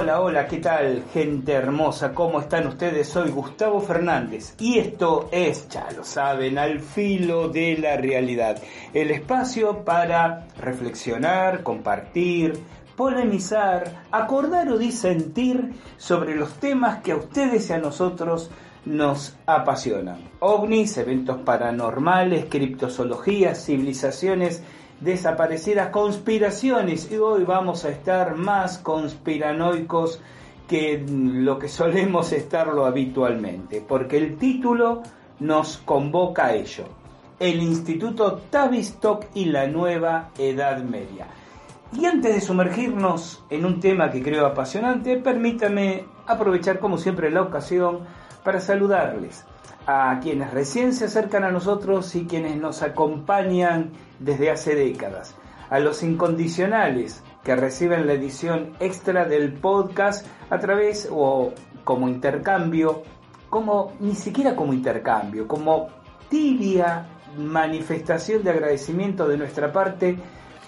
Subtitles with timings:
[0.00, 2.14] Hola, hola, ¿qué tal gente hermosa?
[2.14, 3.06] ¿Cómo están ustedes?
[3.06, 8.62] Soy Gustavo Fernández y esto es, ya lo saben, al filo de la realidad.
[8.94, 12.58] El espacio para reflexionar, compartir,
[12.96, 18.50] polemizar, acordar o disentir sobre los temas que a ustedes y a nosotros
[18.86, 20.30] nos apasionan.
[20.38, 24.62] OVNIs, eventos paranormales, criptozoologías, civilizaciones
[25.00, 27.10] desaparecidas, conspiraciones.
[27.10, 30.20] Y hoy vamos a estar más conspiranoicos
[30.68, 35.02] que lo que solemos estarlo habitualmente, porque el título
[35.40, 36.84] nos convoca a ello.
[37.40, 41.26] El Instituto Tavistock y la Nueva Edad Media.
[41.92, 47.42] Y antes de sumergirnos en un tema que creo apasionante, permítame aprovechar como siempre la
[47.42, 48.00] ocasión
[48.44, 49.44] para saludarles
[49.90, 55.34] a quienes recién se acercan a nosotros y quienes nos acompañan desde hace décadas,
[55.68, 61.52] a los incondicionales que reciben la edición extra del podcast a través o
[61.84, 63.02] como intercambio,
[63.48, 65.88] como ni siquiera como intercambio, como
[66.28, 67.06] tibia
[67.36, 70.18] manifestación de agradecimiento de nuestra parte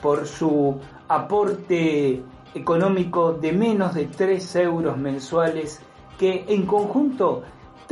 [0.01, 2.23] por su aporte
[2.55, 5.81] económico de menos de 3 euros mensuales
[6.19, 7.43] que en conjunto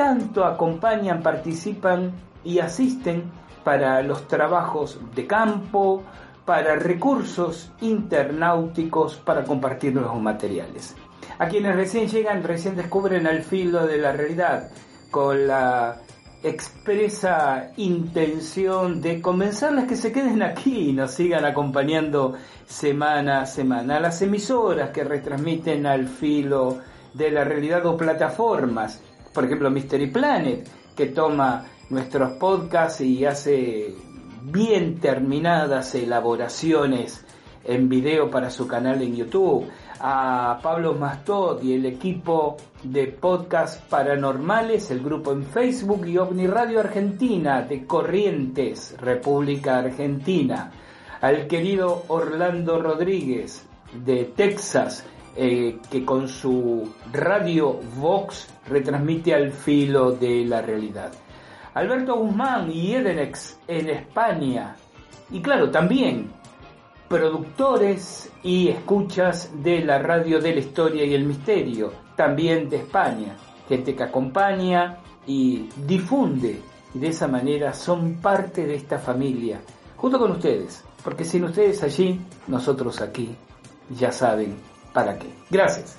[0.01, 2.11] tanto acompañan, participan
[2.43, 3.25] y asisten
[3.63, 6.03] para los trabajos de campo,
[6.47, 10.97] para recursos internauticos, para compartir nuevos materiales.
[11.39, 14.71] A quienes recién llegan, recién descubren al filo de la realidad,
[15.11, 15.99] con la
[16.43, 24.01] expresa intención de convencerles que se queden aquí y nos sigan acompañando semana a semana.
[24.01, 26.79] Las emisoras que retransmiten al filo
[27.13, 33.95] de la realidad o plataformas por ejemplo, Mystery Planet, que toma nuestros podcasts y hace
[34.43, 37.25] bien terminadas elaboraciones
[37.65, 39.67] en video para su canal en YouTube,
[40.01, 46.47] a Pablo Mastot y el equipo de podcast paranormales, el grupo en Facebook y OVNI
[46.47, 50.73] Radio Argentina de Corrientes, República Argentina,
[51.21, 55.05] al querido Orlando Rodríguez de Texas,
[55.37, 61.13] eh, que con su radio Vox retransmite al filo de la realidad.
[61.75, 64.77] Alberto Guzmán y Edenex en España.
[65.31, 66.31] Y claro, también
[67.09, 73.37] productores y escuchas de la radio de la historia y el misterio, también de España.
[73.69, 76.61] Gente que acompaña y difunde.
[76.93, 79.61] Y de esa manera son parte de esta familia,
[79.97, 80.85] junto con ustedes.
[81.05, 83.35] Porque sin ustedes allí, nosotros aquí,
[83.91, 85.29] ya saben para qué.
[85.51, 85.97] Gracias.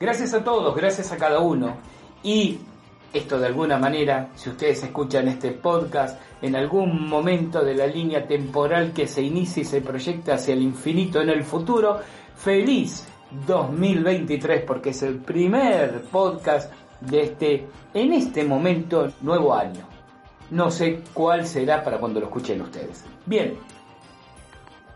[0.00, 1.76] Gracias a todos, gracias a cada uno.
[2.22, 2.58] Y
[3.12, 8.26] esto de alguna manera, si ustedes escuchan este podcast en algún momento de la línea
[8.26, 12.00] temporal que se inicia y se proyecta hacia el infinito en el futuro,
[12.36, 13.06] feliz
[13.46, 19.86] 2023 porque es el primer podcast de este, en este momento, nuevo año.
[20.50, 23.04] No sé cuál será para cuando lo escuchen ustedes.
[23.26, 23.56] Bien,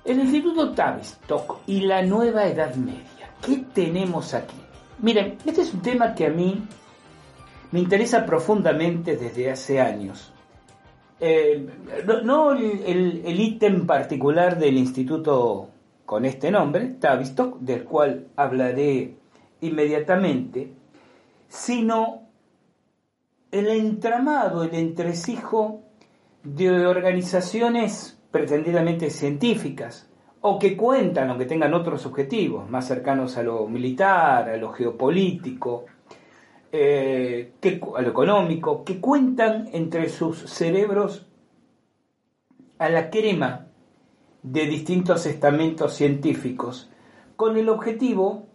[0.05, 3.18] el Instituto Tavistock y la Nueva Edad Media.
[3.45, 4.57] ¿Qué tenemos aquí?
[5.01, 6.63] Miren, este es un tema que a mí
[7.71, 10.33] me interesa profundamente desde hace años.
[11.21, 11.67] Eh,
[12.25, 15.71] no, el ítem particular del instituto
[16.09, 19.19] con este nombre, Tavistock, del cual hablaré
[19.61, 20.73] inmediatamente,
[21.49, 22.23] sino
[23.51, 25.83] el entramado, el entresijo
[26.45, 30.08] de organizaciones pretendidamente científicas,
[30.49, 35.85] o que cuentan, aunque tengan otros objetivos, más cercanos a lo militar, a lo geopolítico,
[36.73, 37.53] eh,
[37.97, 41.27] a lo económico, que cuentan entre sus cerebros
[42.79, 43.67] a la crema
[44.43, 46.91] de distintos estamentos científicos,
[47.37, 48.47] con el objetivo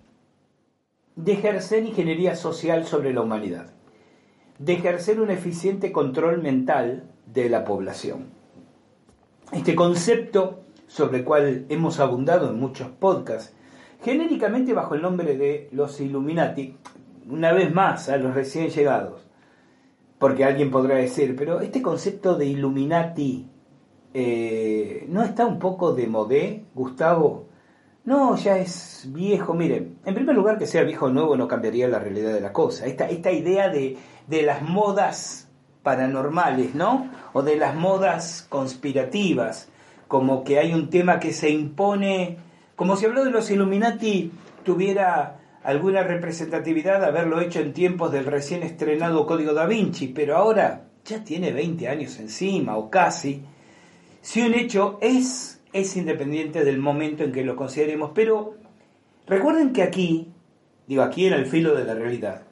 [1.16, 3.74] de ejercer ingeniería social sobre la humanidad.
[4.60, 8.28] de ejercer un eficiente control mental de la población.
[9.52, 10.63] Este concepto,
[10.94, 13.56] sobre el cual hemos abundado en muchos podcasts,
[14.04, 16.78] genéricamente bajo el nombre de los Illuminati,
[17.28, 19.26] una vez más a los recién llegados,
[20.20, 23.50] porque alguien podrá decir, pero este concepto de Illuminati
[24.14, 27.48] eh, no está un poco de modé, Gustavo.
[28.06, 29.56] No, ya es viejo.
[29.56, 32.54] Miren, en primer lugar, que sea viejo o nuevo no cambiaría la realidad de la
[32.54, 32.86] cosa.
[32.86, 33.98] Esta, esta idea de,
[34.28, 35.50] de las modas
[35.82, 37.10] paranormales, ¿no?
[37.34, 39.70] O de las modas conspirativas,
[40.14, 42.38] como que hay un tema que se impone,
[42.76, 44.30] como si habló de los Illuminati
[44.64, 50.84] tuviera alguna representatividad haberlo hecho en tiempos del recién estrenado Código da Vinci, pero ahora
[51.04, 53.42] ya tiene 20 años encima o casi.
[54.22, 58.54] Si un hecho es, es independiente del momento en que lo consideremos, pero
[59.26, 60.32] recuerden que aquí,
[60.86, 62.44] digo aquí en el filo de la realidad,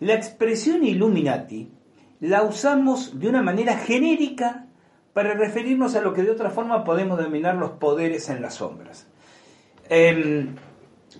[0.00, 1.68] la expresión Illuminati
[2.18, 4.66] la usamos de una manera genérica
[5.14, 9.06] para referirnos a lo que de otra forma podemos denominar los poderes en las sombras.
[9.88, 10.56] Em,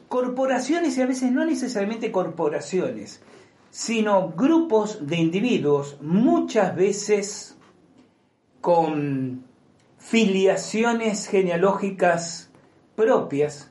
[0.09, 3.23] corporaciones y a veces no necesariamente corporaciones,
[3.71, 7.57] sino grupos de individuos, muchas veces
[8.61, 9.45] con
[9.99, 12.51] filiaciones genealógicas
[12.95, 13.71] propias,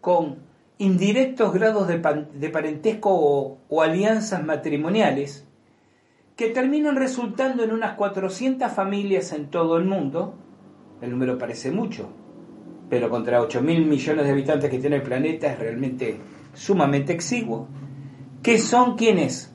[0.00, 0.38] con
[0.78, 5.46] indirectos grados de, parentesco o, alianzas matrimoniales,
[6.36, 10.34] que terminan resultando en unas 400 familias en todo el mundo,
[11.00, 12.08] el número parece mucho,
[12.88, 16.18] pero contra 8 mil millones de habitantes que tiene el planeta es realmente
[16.54, 17.68] sumamente exiguo,
[18.42, 19.54] que son quienes,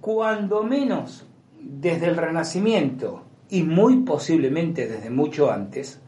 [0.00, 1.26] cuando menos
[1.60, 6.00] desde el Renacimiento y muy posiblemente desde mucho antes,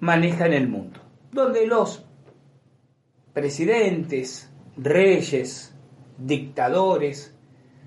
[0.00, 1.00] manejan el mundo,
[1.30, 2.04] donde los
[3.32, 5.74] presidentes, reyes,
[6.18, 7.34] dictadores,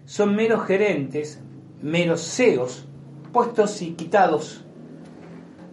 [0.06, 1.42] son meros gerentes,
[1.82, 2.88] meros CEOs,
[3.32, 4.66] puestos y quitados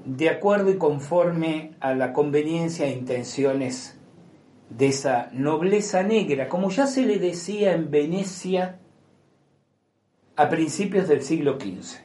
[0.04, 3.98] de acuerdo y conforme a la conveniencia e intenciones
[4.70, 8.78] de esa nobleza negra, como ya se le decía en Venecia
[10.34, 12.00] a principios del siglo XV,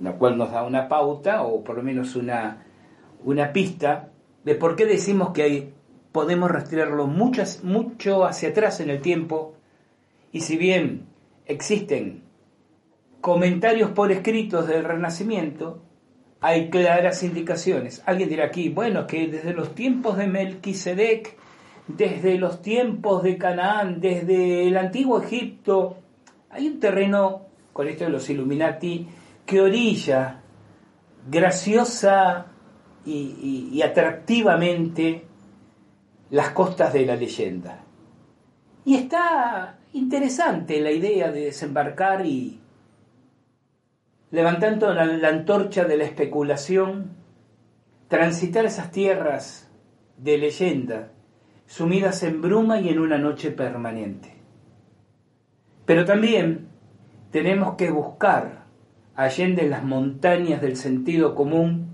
[0.00, 2.66] la cual nos da una pauta o por lo menos una,
[3.24, 4.10] una pista
[4.44, 5.74] de por qué decimos que hay,
[6.12, 9.54] podemos rastrearlo muchas, mucho hacia atrás en el tiempo.
[10.32, 11.09] Y si bien
[11.50, 12.22] existen
[13.20, 15.82] comentarios por escritos del Renacimiento,
[16.40, 18.02] hay claras indicaciones.
[18.06, 21.36] Alguien dirá aquí, bueno, que desde los tiempos de Melquisedec,
[21.86, 25.98] desde los tiempos de Canaán, desde el antiguo Egipto,
[26.48, 27.42] hay un terreno,
[27.72, 29.06] con esto de los Illuminati,
[29.44, 30.40] que orilla
[31.28, 32.46] graciosa
[33.04, 35.26] y, y atractivamente
[36.30, 37.84] las costas de la leyenda.
[38.84, 42.60] Y está interesante la idea de desembarcar y
[44.30, 47.10] levantando la, antorcha de la especulación,
[48.08, 49.68] transitar esas tierras
[50.18, 51.12] de leyenda,
[51.66, 54.34] sumidas en bruma y en una noche permanente.
[55.86, 56.68] Pero también
[57.32, 58.64] tenemos que buscar,
[59.16, 61.88] allende las montañas del sentido común,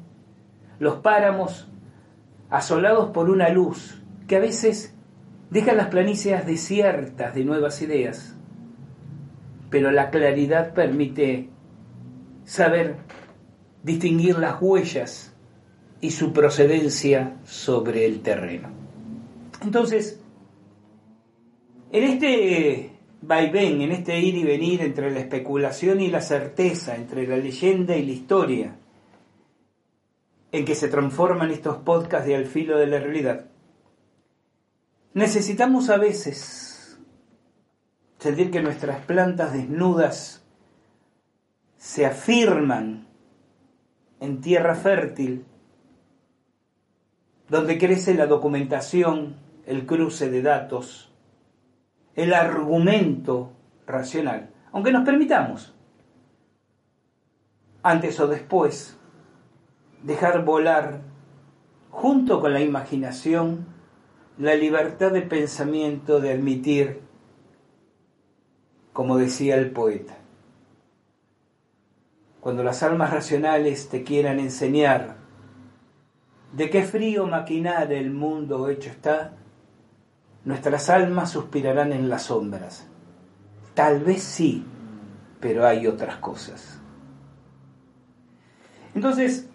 [0.78, 1.68] los páramos
[2.50, 4.95] asolados por una luz que a veces
[5.50, 8.36] deja las planicies desiertas de nuevas ideas,
[9.70, 11.48] pero la claridad permite
[12.44, 12.96] saber
[13.82, 15.34] distinguir las huellas
[16.00, 18.68] y su procedencia sobre el terreno.
[19.62, 20.20] Entonces,
[21.92, 22.90] en este
[23.22, 27.96] vaivén, en este ir y venir entre la especulación y la certeza, entre la leyenda
[27.96, 28.76] y la historia,
[30.52, 33.46] en que se transforman estos podcasts de al filo de la realidad,
[35.16, 37.00] necesitamos a veces
[38.18, 40.44] sentir que nuestras plantas desnudas
[41.78, 43.06] se afirman
[44.20, 45.46] en tierra fértil,
[47.49, 51.11] donde crece la documentación, el cruce de datos,
[52.14, 53.52] el argumento
[53.87, 55.75] racional, aunque nos permitamos,
[57.82, 58.99] antes o después,
[60.02, 61.00] dejar volar,
[61.88, 63.75] junto con la imaginación,
[64.38, 67.00] la libertad de pensamiento de admitir,
[68.92, 70.18] como decía el poeta,
[72.40, 75.16] cuando las almas racionales te quieran enseñar
[76.52, 79.32] de qué frío maquinar el mundo hecho está,
[80.44, 82.86] nuestras almas suspirarán en las sombras.
[83.74, 84.64] Tal vez sí,
[85.40, 86.80] pero hay otras cosas.
[88.94, 89.50] Entonces,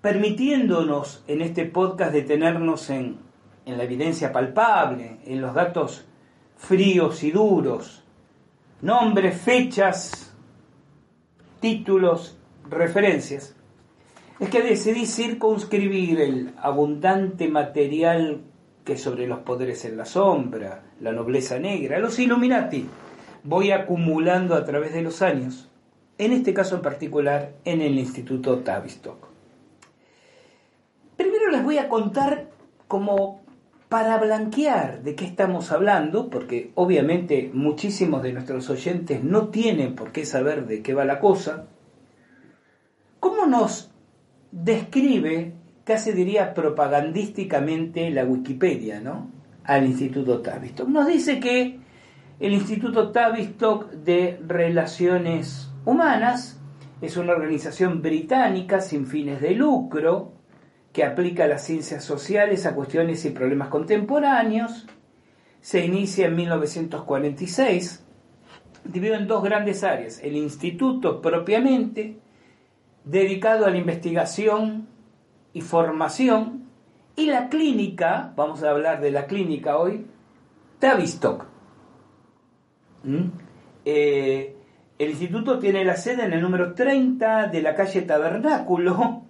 [0.00, 3.18] permitiéndonos en este podcast detenernos en,
[3.64, 6.04] en la evidencia palpable, en los datos
[6.56, 8.04] fríos y duros,
[8.80, 10.34] nombres, fechas,
[11.60, 12.38] títulos,
[12.68, 13.54] referencias,
[14.40, 18.42] es que decidí circunscribir el abundante material
[18.84, 22.88] que sobre los poderes en la sombra, la nobleza negra, los Illuminati,
[23.44, 25.70] voy acumulando a través de los años,
[26.18, 29.28] en este caso en particular en el Instituto Tavistock.
[31.16, 32.48] Primero les voy a contar
[32.88, 33.41] como
[33.92, 40.12] para blanquear de qué estamos hablando, porque obviamente muchísimos de nuestros oyentes no tienen por
[40.12, 41.66] qué saber de qué va la cosa,
[43.20, 43.90] cómo nos
[44.50, 45.52] describe,
[45.84, 49.30] casi diría propagandísticamente, la Wikipedia, ¿no?
[49.64, 50.88] Al Instituto Tavistock.
[50.88, 51.78] Nos dice que
[52.40, 56.58] el Instituto Tavistock de Relaciones Humanas
[57.02, 60.32] es una organización británica sin fines de lucro
[60.92, 64.86] que aplica las ciencias sociales a cuestiones y problemas contemporáneos.
[65.60, 68.04] Se inicia en 1946,
[68.84, 70.20] dividido en dos grandes áreas.
[70.22, 72.18] El instituto propiamente,
[73.04, 74.88] dedicado a la investigación
[75.52, 76.62] y formación,
[77.14, 80.06] y la clínica, vamos a hablar de la clínica hoy,
[80.78, 81.44] Tavistock.
[83.04, 83.24] ¿Mm?
[83.84, 84.56] Eh,
[84.98, 89.21] el instituto tiene la sede en el número 30 de la calle Tabernáculo,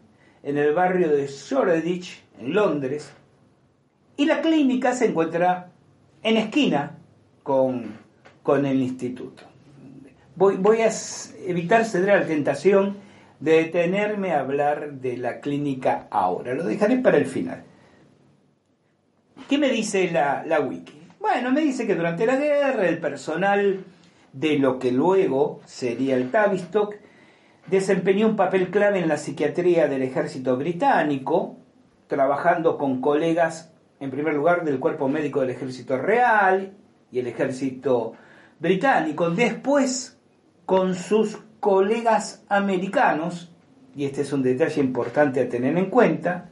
[0.42, 3.10] en el barrio de Shoreditch, en Londres,
[4.16, 5.70] y la clínica se encuentra
[6.22, 6.98] en esquina
[7.42, 7.98] con,
[8.42, 9.44] con el instituto.
[10.36, 10.90] Voy, voy a
[11.46, 12.96] evitar ceder la tentación
[13.40, 16.54] de detenerme a hablar de la clínica ahora.
[16.54, 17.64] Lo dejaré para el final.
[19.48, 21.02] ¿Qué me dice la, la wiki?
[21.18, 23.84] Bueno, me dice que durante la guerra el personal
[24.32, 26.94] de lo que luego sería el Tavistock
[27.66, 31.56] desempeñó un papel clave en la psiquiatría del ejército británico,
[32.06, 36.74] trabajando con colegas, en primer lugar, del cuerpo médico del ejército real
[37.10, 38.14] y el ejército
[38.58, 40.18] británico, después
[40.66, 43.52] con sus colegas americanos,
[43.94, 46.48] y este es un detalle importante a tener en cuenta,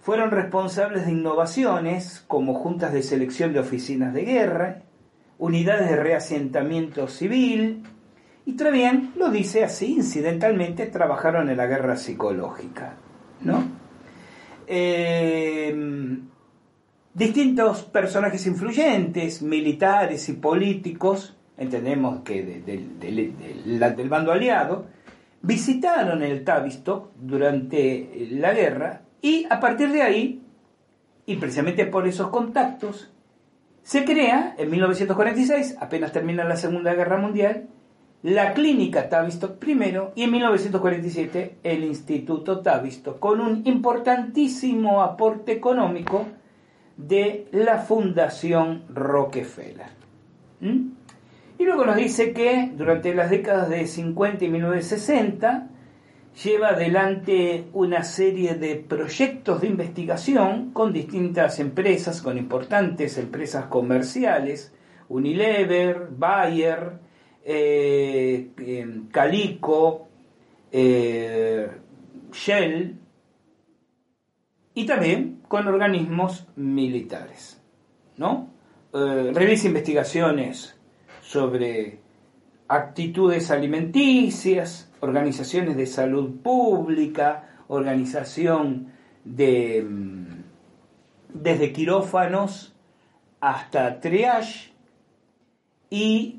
[0.00, 4.82] fueron responsables de innovaciones como juntas de selección de oficinas de guerra,
[5.38, 7.84] unidades de reasentamiento civil,
[8.48, 12.94] y también lo dice así, incidentalmente trabajaron en la guerra psicológica,
[13.42, 13.62] ¿no?
[14.66, 16.18] Eh,
[17.12, 24.86] distintos personajes influyentes, militares y políticos, entendemos que del bando aliado,
[25.42, 30.42] visitaron el Tavistock durante la guerra y a partir de ahí,
[31.26, 33.12] y precisamente por esos contactos,
[33.82, 37.68] se crea en 1946, apenas termina la Segunda Guerra Mundial,
[38.22, 46.26] la clínica Tavistock primero y en 1947 el Instituto Tavistock, con un importantísimo aporte económico
[46.96, 49.86] de la Fundación Rockefeller.
[50.60, 50.90] ¿Mm?
[51.58, 55.68] Y luego nos dice que durante las décadas de 50 y 1960
[56.42, 64.72] lleva adelante una serie de proyectos de investigación con distintas empresas, con importantes empresas comerciales,
[65.08, 66.98] Unilever, Bayer,
[67.50, 70.06] eh, em, Calico,
[70.70, 71.66] eh,
[72.30, 72.98] Shell,
[74.74, 77.58] y también con organismos militares.
[78.18, 78.50] ¿no?
[78.92, 80.78] Eh, realiza investigaciones
[81.22, 82.00] sobre
[82.68, 88.92] actitudes alimenticias, organizaciones de salud pública, organización
[89.24, 90.42] de mm,
[91.32, 92.74] desde quirófanos
[93.40, 94.72] hasta triage
[95.88, 96.37] y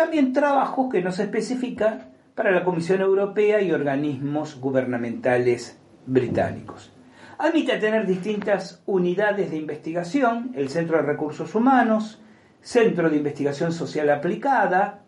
[0.00, 6.90] también trabajos que no se especifica para la Comisión Europea y organismos gubernamentales británicos.
[7.36, 12.18] Admite tener distintas unidades de investigación, el Centro de Recursos Humanos,
[12.62, 15.02] Centro de Investigación Social Aplicada,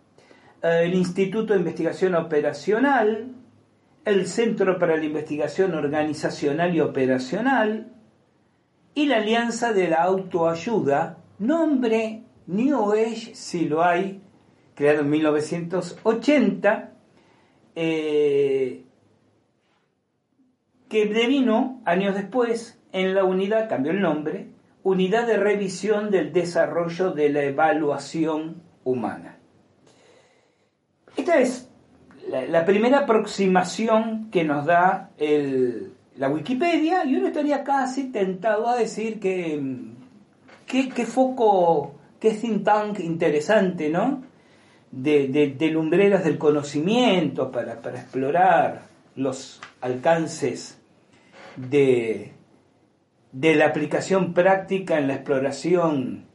[0.63, 3.33] eh, el Instituto de Investigación Operacional,
[4.05, 7.95] el Centro para la Investigación Organizacional y Operacional
[8.95, 14.21] y la Alianza de la Autoayuda, nombre New Age si lo hay,
[14.75, 16.93] creado en 1980,
[17.75, 18.85] eh,
[20.89, 24.49] que devino años después en la unidad, cambió el nombre,
[24.85, 29.37] Unidad de Revisión del Desarrollo de la Evaluación Humana.
[31.17, 31.71] Esta es
[32.29, 35.11] la, primera aproximación que nos da
[36.17, 39.63] la Wikipedia y uno estaría casi tentado a decir que
[40.67, 44.23] qué foco, qué think tank interesante, ¿no?
[44.93, 48.83] De, lumbreras del conocimiento para, para explorar
[49.17, 50.79] los alcances
[51.57, 52.33] de,
[53.33, 56.27] de la aplicación práctica en la exploración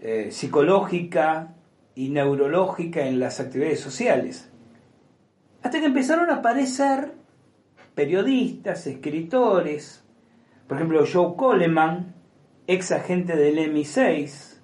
[0.00, 1.54] eh, psicológica
[1.94, 4.50] y neurológica en las actividades sociales.
[5.62, 7.14] Hasta que empezaron a aparecer
[7.94, 10.04] periodistas, escritores,
[10.68, 12.14] por ejemplo Joe Coleman,
[12.66, 14.58] ex agente del MI6,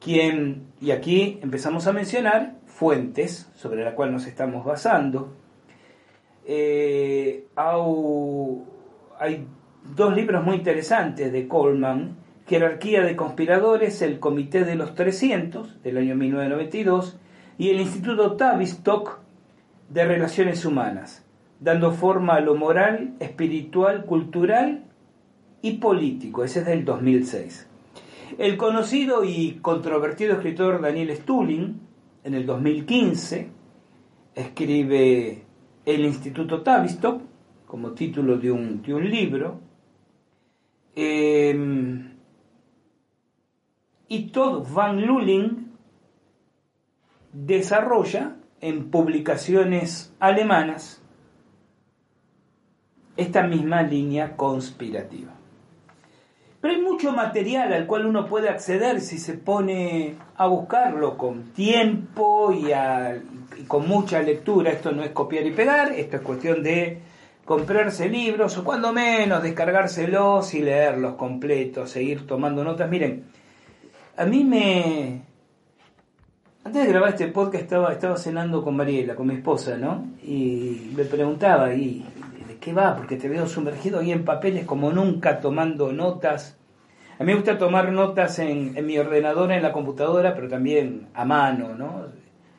[0.00, 5.36] quien, y aquí empezamos a mencionar fuentes sobre la cual nos estamos basando.
[6.46, 7.46] Eh,
[9.18, 9.46] hay
[9.94, 15.98] dos libros muy interesantes de Coleman, Jerarquía de Conspiradores, el Comité de los 300, del
[15.98, 17.20] año 1992,
[17.58, 19.20] y el Instituto Tavistock
[19.90, 21.26] de Relaciones Humanas,
[21.60, 24.84] dando forma a lo moral, espiritual, cultural
[25.60, 26.42] y político.
[26.42, 27.69] Ese es del 2006.
[28.38, 31.80] El conocido y controvertido escritor Daniel Stulin,
[32.22, 33.50] en el 2015,
[34.34, 35.44] escribe
[35.84, 37.22] El Instituto Tavistock,
[37.66, 39.60] como título de un, libro,
[40.94, 42.10] em,
[44.08, 45.70] y Todd Van Luling
[47.32, 51.02] desarrolla en publicaciones alemanas
[53.16, 55.39] esta misma línea conspirativa.
[56.60, 61.52] Pero hay mucho material al cual uno puede acceder si se pone a buscarlo con
[61.52, 62.70] tiempo y,
[63.66, 64.70] con mucha lectura.
[64.70, 66.98] Esto no es copiar y pegar, esto es cuestión de
[67.46, 72.90] comprarse libros o cuando menos descargárselos y leerlos completos, seguir tomando notas.
[72.90, 73.24] Miren,
[74.16, 75.22] a mí me...
[76.62, 80.06] Antes de grabar este podcast estaba, estaba cenando con Mariela, con mi esposa, ¿no?
[80.22, 82.04] Y me preguntaba, ¿y
[82.60, 82.96] qué va?
[82.96, 86.58] Porque te veo sumergido ahí en papeles como nunca tomando notas.
[87.18, 91.24] A mí me gusta tomar notas en, mi ordenador, en la computadora, pero también a
[91.24, 92.06] mano, ¿no?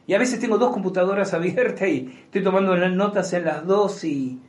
[0.05, 4.39] Y a veces tengo dos computadoras abiertas y estoy tomando notas en las dos y,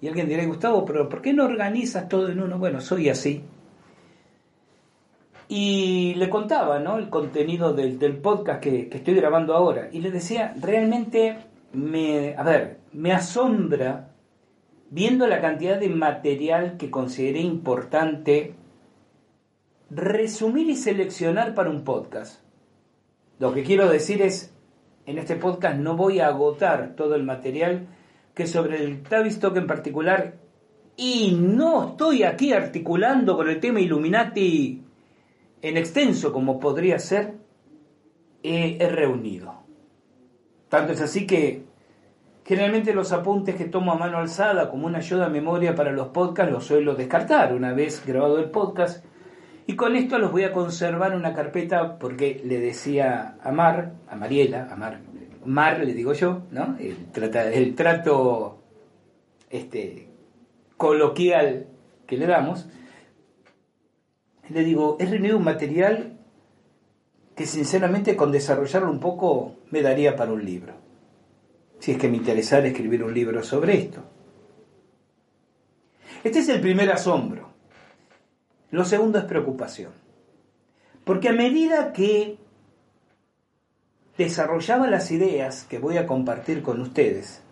[0.00, 2.58] y alguien dirá, Gustavo, pero ¿por qué no organizas todo en uno?
[2.58, 3.42] Bueno, soy así.
[5.48, 6.98] Y le contaba ¿no?
[6.98, 9.88] el contenido del, podcast que, estoy grabando ahora.
[9.92, 11.38] Y le decía, realmente
[11.72, 14.08] me, a ver, me asombra
[14.90, 18.54] viendo la cantidad de material que consideré importante
[19.90, 22.42] resumir y seleccionar para un podcast.
[23.38, 24.54] Lo que quiero decir es,
[25.04, 27.86] en este podcast no voy a agotar todo el material
[28.34, 30.34] que sobre el Tavistock en particular,
[30.96, 34.82] y no estoy aquí articulando con el tema Illuminati
[35.62, 37.34] en extenso como podría ser,
[38.42, 39.62] he, reunido.
[40.68, 41.64] Tanto es así que
[42.46, 46.08] generalmente los apuntes que tomo a mano alzada como una ayuda a memoria para los
[46.08, 49.04] podcasts los suelo descartar una vez grabado el podcast.
[49.66, 53.94] Y con esto los voy a conservar en una carpeta porque le decía a Mar,
[54.08, 55.00] a Mariela, a Mar,
[55.44, 56.76] Mar le digo yo, ¿no?
[56.78, 56.96] El,
[57.52, 58.62] el trato
[59.50, 60.08] este,
[60.76, 61.66] coloquial
[62.06, 62.68] que le damos,
[64.48, 66.16] le digo, he reunido un material
[67.34, 70.85] que sinceramente con desarrollarlo un poco me daría para un libro.
[71.78, 74.02] Si es que me interesara escribir un libro sobre esto.
[76.24, 77.50] Este es el primer asombro.
[78.70, 79.92] Lo segundo es preocupación.
[81.04, 82.38] Porque a medida que
[84.18, 87.42] desarrollaba las ideas que voy a compartir con ustedes,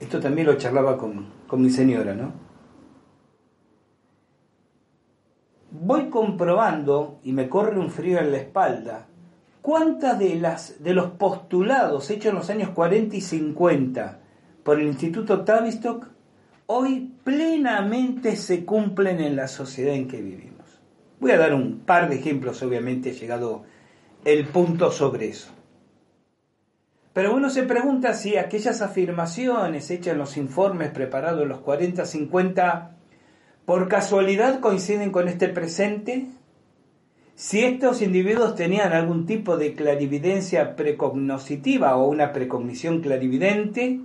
[0.00, 2.44] esto también lo charlaba con, con mi señora, ¿no?
[5.80, 9.08] voy comprobando, y me corre un frío en la espalda,
[9.64, 14.18] cuántas de, las, de los postulados hechos en los años 40 y 50
[14.62, 16.06] por el Instituto Tavistock
[16.66, 20.82] hoy plenamente se cumplen en la sociedad en que vivimos.
[21.18, 23.62] Voy a dar un par de ejemplos, obviamente, llegado
[24.26, 25.50] el punto sobre eso.
[27.14, 32.90] Pero uno se pregunta si aquellas afirmaciones hechas en los informes preparados en los 40-50
[33.64, 36.26] por casualidad coinciden con este presente?
[37.36, 44.00] Si estos individuos tenían algún tipo de clarividencia precognoscitiva o una precognición clarividente,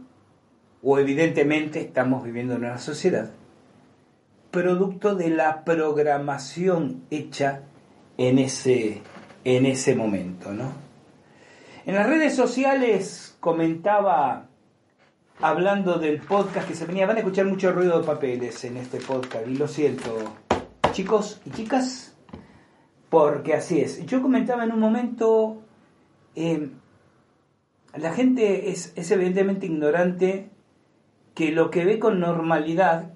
[0.82, 3.30] o evidentemente estamos viviendo en una sociedad,
[4.50, 7.62] producto de la programación hecha
[8.18, 9.02] en ese,
[9.44, 10.74] en ese momento, ¿no?
[11.86, 14.48] En las redes sociales comentaba
[15.40, 17.06] hablando del podcast que se venía.
[17.06, 20.18] Van a escuchar mucho ruido de papeles en este podcast y lo siento,
[20.92, 22.16] chicos y chicas,
[23.10, 24.06] porque así es.
[24.06, 25.62] Yo comentaba en un momento,
[26.36, 26.70] eh,
[27.96, 30.50] la gente es, evidentemente ignorante
[31.34, 33.14] que lo que ve con normalidad,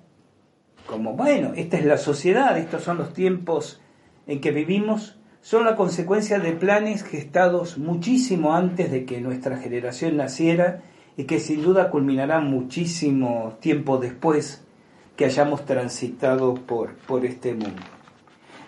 [0.88, 3.82] como bueno, esta es la sociedad, estos son los tiempos
[4.28, 10.18] en que vivimos, son la consecuencia de planes gestados muchísimo antes de que nuestra generación
[10.18, 10.82] naciera
[11.18, 14.66] y que sin duda culminará muchísimo tiempo después
[15.18, 17.82] que hayamos transitado por, por este mundo.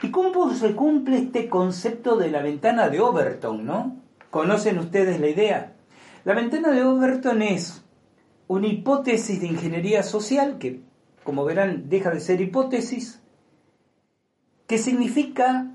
[0.05, 4.03] ¿Y cómo se cumple este concepto de la ventana de Overton, no?
[4.29, 5.73] ¿Conocen ustedes la idea?
[6.25, 7.83] La ventana de Overton es
[8.45, 10.81] una hipótesis de ingeniería social que,
[11.23, 13.19] como verán, deja de ser hipótesis,
[14.67, 15.71] que significa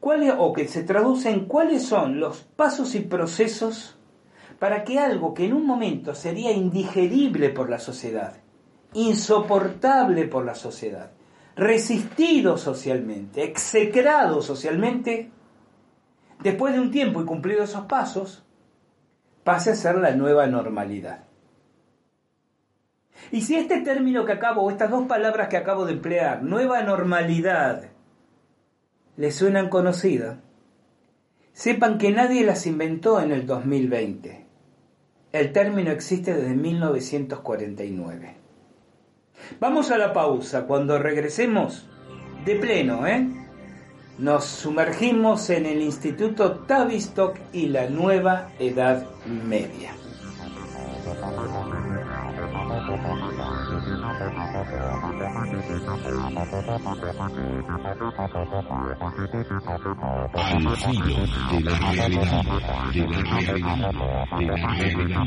[0.00, 3.96] cuáles o que se traduce en cuáles son los pasos y procesos
[4.58, 8.34] para que algo que en un momento sería indigerible por la sociedad,
[8.92, 11.15] insoportable por la sociedad,
[11.56, 15.30] resistido socialmente, execrado socialmente,
[16.42, 18.44] después de un tiempo y cumplido esos pasos,
[19.42, 21.24] pase a ser la nueva normalidad.
[23.32, 26.82] Y si este término que acabo, o estas dos palabras que acabo de emplear, nueva
[26.82, 27.90] normalidad,
[29.16, 30.36] les suenan conocidas,
[31.54, 34.44] sepan que nadie las inventó en el 2020.
[35.32, 38.45] El término existe desde 1949.
[39.60, 40.66] Vamos a la pausa.
[40.66, 41.86] Cuando regresemos,
[42.44, 43.26] de pleno, ¿eh?
[44.18, 49.92] Nos sumergimos en el Instituto Tavistock y la nueva Edad Media.
[60.34, 61.16] Al filo
[61.50, 62.44] de la realidad,
[62.92, 63.92] de la realidad,
[64.38, 65.26] de la realidad.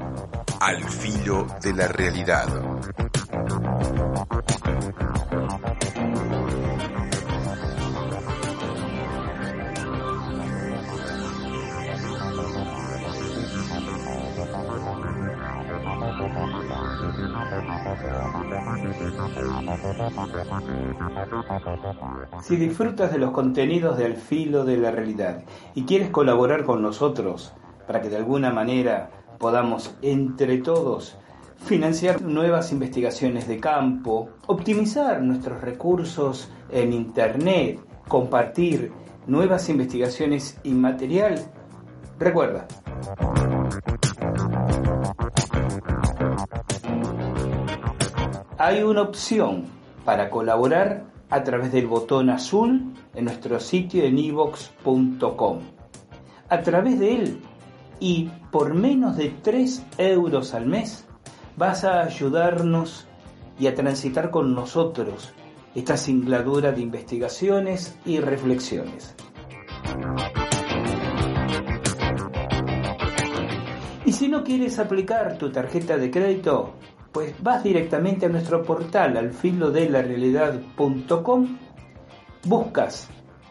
[0.61, 2.47] Al filo de la realidad.
[22.43, 25.43] Si disfrutas de los contenidos del filo de la realidad
[25.73, 27.51] y quieres colaborar con nosotros
[27.87, 29.09] para que de alguna manera
[29.41, 31.17] podamos entre todos
[31.65, 38.91] financiar nuevas investigaciones de campo, optimizar nuestros recursos en Internet, compartir
[39.25, 41.43] nuevas investigaciones y material,
[42.19, 42.67] recuerda,
[48.59, 49.65] hay una opción
[50.05, 55.59] para colaborar a través del botón azul en nuestro sitio en evox.com.
[56.49, 57.41] A través de él
[58.01, 61.05] y por menos de 3 euros al mes
[61.55, 63.07] vas a ayudarnos
[63.57, 65.31] y a transitar con nosotros
[65.75, 69.15] esta singladura de investigaciones y reflexiones.
[74.03, 76.73] Y si no quieres aplicar tu tarjeta de crédito,
[77.11, 81.57] pues vas directamente a nuestro portal al de la realidad.com,
[82.45, 83.09] buscas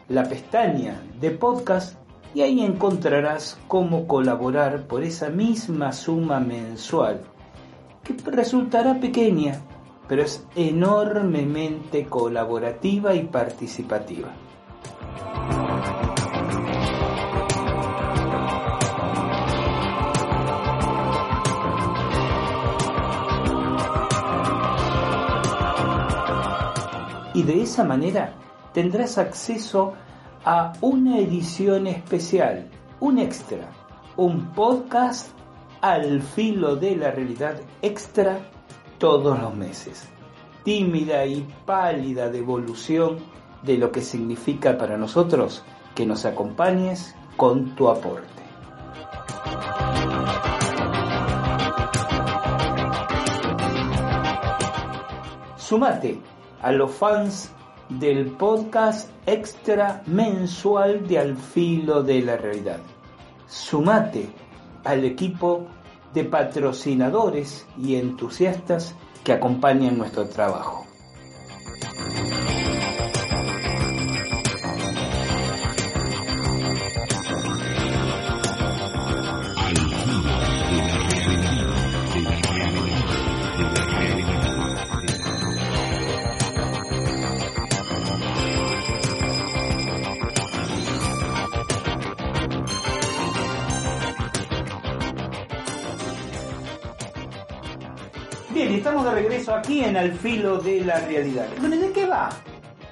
[0.09, 2.00] la pestaña de podcast
[2.33, 7.21] y ahí encontrarás cómo colaborar por esa misma suma mensual,
[8.03, 9.61] que resultará pequeña,
[10.07, 14.29] pero es enormemente colaborativa y participativa.
[27.33, 28.33] y de esa manera
[28.73, 30.10] tendrás acceso a
[30.45, 32.67] a una edición especial,
[32.99, 33.69] un extra,
[34.17, 35.29] un podcast
[35.81, 38.39] al filo de la realidad extra
[38.97, 40.07] todos los meses.
[40.63, 43.17] Tímida y pálida devolución
[43.63, 48.27] de lo que significa para nosotros que nos acompañes con tu aporte.
[55.57, 56.19] Sumate
[56.61, 57.51] a los fans
[57.99, 62.79] del podcast extra mensual de Al Filo de la Realidad.
[63.47, 64.29] Sumate
[64.83, 65.67] al equipo
[66.13, 70.80] de patrocinadores y entusiastas que acompañan nuestro trabajo.
[99.83, 101.47] Al Filo de la Realidad.
[101.59, 102.29] Bueno, ¿de qué va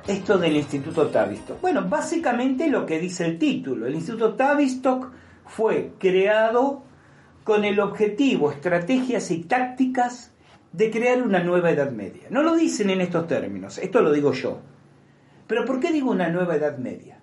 [0.08, 1.62] esto del Instituto Tavistock?
[1.62, 3.86] Bueno, básicamente lo que dice el título.
[3.86, 5.12] El Instituto Tavistock
[5.45, 6.82] fue creado
[7.43, 10.32] con el objetivo, estrategias y tácticas
[10.73, 12.23] de crear una nueva Edad Media.
[12.32, 14.60] No lo dicen en estos términos, esto lo digo yo.
[15.45, 17.21] Pero ¿por qué digo una nueva Edad Media?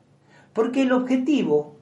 [0.53, 1.77] Porque el objetivo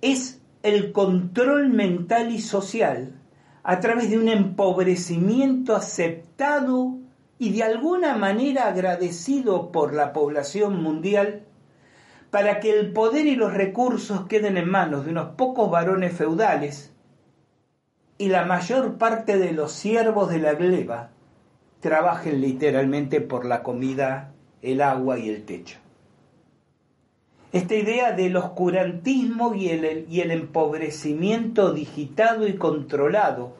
[0.00, 3.20] es el control mental y social
[3.62, 7.01] a través de un empobrecimiento aceptado
[7.42, 11.42] y de alguna manera agradecido por la población mundial
[12.30, 16.94] para que el poder y los recursos queden en manos de unos pocos varones feudales
[18.16, 21.10] y la mayor parte de los siervos de la gleba
[21.80, 25.80] trabajen literalmente por la comida, el agua y el techo.
[27.50, 33.56] Esta idea del oscurantismo y el, y el empobrecimiento digitado y controlado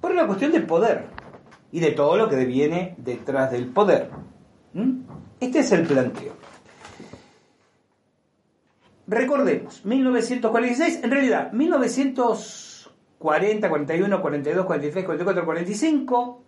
[0.00, 1.20] por una cuestión del poder
[1.72, 4.10] y de todo lo que viene detrás del poder.
[4.74, 5.00] ¿Mm?
[5.40, 6.34] Este es el planteo.
[9.08, 16.44] Recordemos, 1946, en realidad, 1940, 41, 42, 43, 44, 45,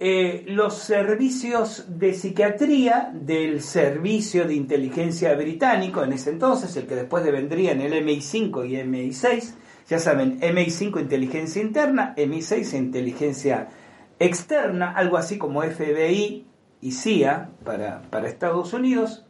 [0.00, 6.96] eh, los servicios de psiquiatría del Servicio de Inteligencia Británico, en ese entonces, el que
[6.96, 9.54] después vendría en el MI5 y MI6,
[9.88, 13.68] ya saben, MI5 inteligencia interna, MI6 inteligencia
[14.22, 16.46] externa, algo así como FBI
[16.80, 19.24] y CIA para, para Estados Unidos.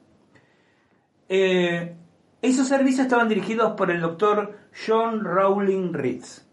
[1.29, 1.95] Eh,
[2.43, 6.47] esos servicios estaban dirigidos por el doctor John Rowling Reeds.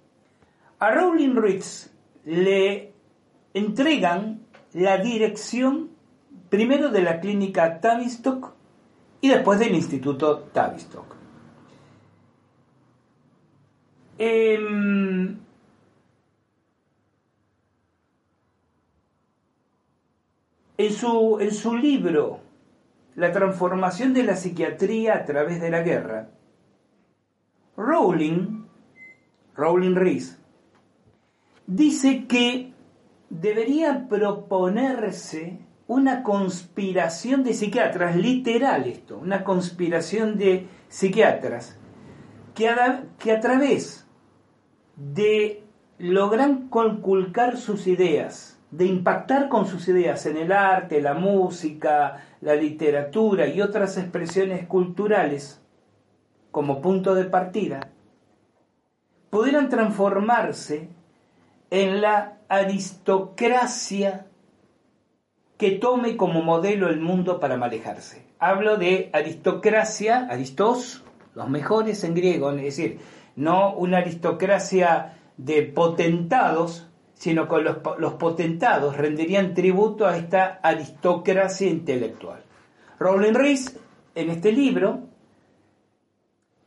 [0.80, 1.92] A Rowling Reeds
[2.26, 2.94] le
[3.54, 4.42] entregan
[4.74, 5.90] la dirección
[6.50, 8.54] primero de la clínica Tavistock
[9.22, 11.16] y después del Instituto Tavistock.
[14.18, 15.40] Em,
[20.80, 22.40] en, su, en su libro
[23.16, 26.30] La transformación de la psiquiatría a través de la guerra,
[27.76, 28.64] Rowling,
[29.56, 30.40] Rowling Rees,
[31.68, 32.72] dice que
[33.30, 41.78] debería proponerse una conspiración de psiquiatras, literal esto, una conspiración de psiquiatras,
[42.56, 44.08] que a, que a través
[44.96, 45.62] de
[45.98, 52.56] lograr conculcar sus ideas, de impactar con sus ideas en el arte, la música, la
[52.56, 55.62] literatura y otras expresiones culturales
[56.52, 57.90] como punto de partida,
[59.30, 60.90] pudieran transformarse
[61.70, 64.26] en la aristocracia
[65.58, 68.26] que tome como modelo el mundo para manejarse.
[68.40, 71.04] Hablo de aristocracia, aristos,
[71.36, 73.00] los mejores en griego, es decir,
[73.36, 76.89] no una aristocracia de potentados,
[77.20, 82.42] sino que los, los potentados rendirían tributo a esta aristocracia intelectual.
[82.98, 83.78] Rowling Rees,
[84.16, 85.02] en este libro,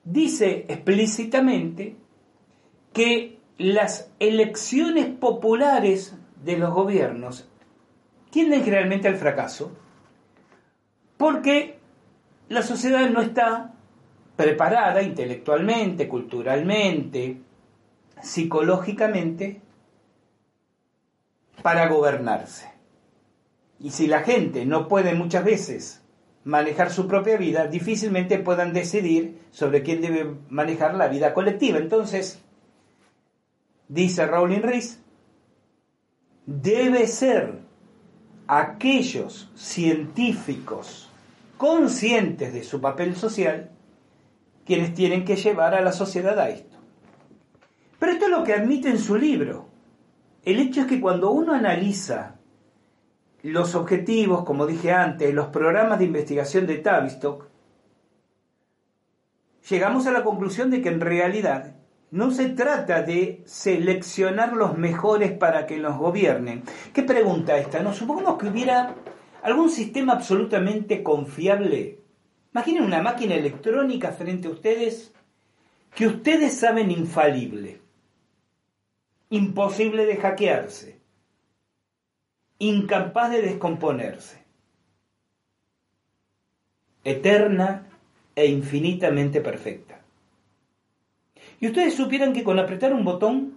[0.04, 1.96] dice explícitamente
[2.92, 7.48] que las elecciones populares de los gobiernos
[8.28, 9.72] tienden generalmente al fracaso
[11.16, 11.78] porque
[12.50, 13.72] la sociedad no está
[14.36, 17.38] preparada intelectualmente, culturalmente,
[18.20, 19.62] psicológicamente
[21.62, 22.70] para gobernarse.
[23.78, 26.02] Y si la gente no puede muchas veces
[26.44, 31.78] manejar su propia vida, difícilmente puedan decidir sobre quién debe manejar la vida colectiva.
[31.78, 32.40] Entonces,
[33.88, 35.00] dice Rowling Rees,
[36.46, 37.60] debe ser
[38.46, 41.10] aquellos científicos
[41.56, 43.70] conscientes de su papel social
[44.64, 46.76] quienes tienen que llevar a la sociedad a esto.
[47.98, 49.71] Pero esto es lo que admite en su libro.
[50.44, 52.36] El hecho es que cuando uno analiza
[53.42, 57.46] los objetivos, como dije antes, los programas de investigación de Tavistock,
[59.68, 61.76] llegamos a la conclusión de que en realidad
[62.10, 66.62] no se trata de seleccionar los mejores para que nos gobiernen.
[66.92, 67.82] ¿Qué pregunta esta?
[67.82, 68.94] No supongamos que hubiera
[69.42, 72.00] algún sistema absolutamente confiable.
[72.52, 75.12] Imaginen una máquina electrónica frente a ustedes
[75.94, 77.81] que ustedes saben infalible,
[79.32, 81.00] imposible de hackearse,
[82.58, 84.44] incapaz de descomponerse,
[87.02, 87.86] eterna
[88.36, 90.02] e infinitamente perfecta.
[91.60, 93.54] Y ustedes supieran que con apretar un botón,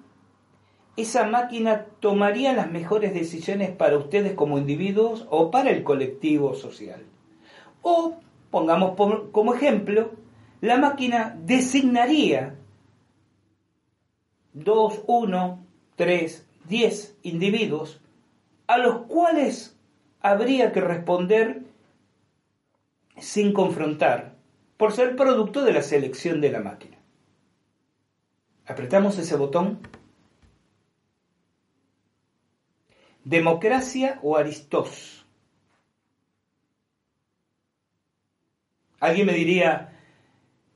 [0.96, 7.04] esa máquina tomaría las mejores decisiones para ustedes como individuos o para el colectivo social.
[7.82, 8.16] O,
[8.50, 8.96] pongamos
[9.34, 10.12] como ejemplo,
[10.62, 12.56] la máquina designaría
[14.54, 15.64] dos, uno,
[15.96, 18.02] tres, diez individuos
[18.68, 19.78] a los cuales
[20.22, 21.64] habría que responder
[23.18, 24.36] sin confrontar,
[24.78, 26.98] por ser producto de la selección de la máquina.
[28.66, 29.80] Apretamos ese botón.
[33.24, 35.26] Democracia o Aristós.
[39.00, 39.95] Alguien me diría,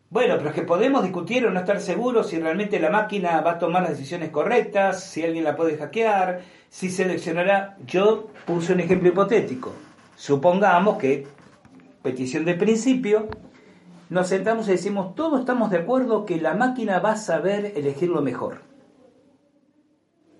[0.09, 3.51] bueno, pero es que podemos discutir o no estar seguros si realmente la máquina va
[3.51, 7.77] a tomar las decisiones correctas, si alguien la puede hackear, si seleccionará.
[7.85, 9.71] Yo puse un ejemplo hipotético.
[10.15, 11.27] Supongamos que,
[12.01, 13.27] petición de principio,
[14.09, 18.09] nos sentamos y decimos, todos estamos de acuerdo que la máquina va a saber elegir
[18.09, 18.63] lo mejor.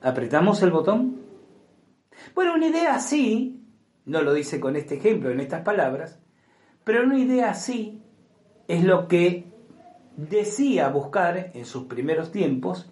[0.01, 1.21] ¿Apretamos el botón?
[2.33, 3.63] Bueno, una idea así,
[4.05, 6.19] no lo dice con este ejemplo, en estas palabras,
[6.83, 8.01] pero una idea así
[8.67, 9.48] es lo que
[10.27, 12.89] decía buscar en sus primeros tiempos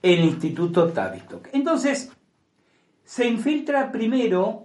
[0.00, 1.48] el Instituto Tavistock.
[1.52, 2.10] Entonces,
[3.04, 4.64] se infiltra primero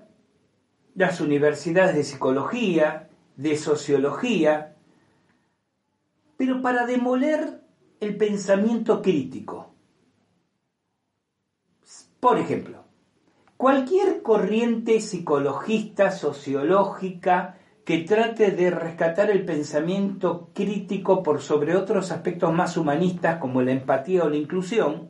[0.96, 4.76] las universidades de psicología, de sociología,
[6.38, 7.62] pero para demoler
[8.00, 9.74] el pensamiento crítico.
[12.20, 12.84] Por ejemplo,
[13.58, 17.58] cualquier corriente psicologista, sociológica,
[17.90, 23.72] que trate de rescatar el pensamiento crítico por sobre otros aspectos más humanistas como la
[23.72, 25.10] empatía o la inclusión,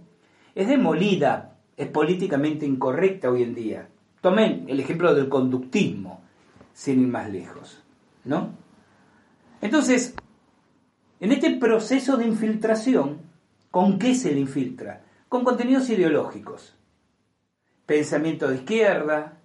[0.56, 3.90] es demolida, es políticamente incorrecta hoy en día.
[4.22, 6.22] Tomen el ejemplo del conductismo,
[6.72, 7.84] sin ir más lejos,
[8.24, 8.52] ¿no?
[9.60, 10.16] Entonces,
[11.20, 13.18] en este proceso de infiltración,
[13.72, 15.04] ¿con qué se le infiltra?
[15.28, 16.78] Con contenidos ideológicos.
[17.86, 19.39] Pensamiento de izquierda,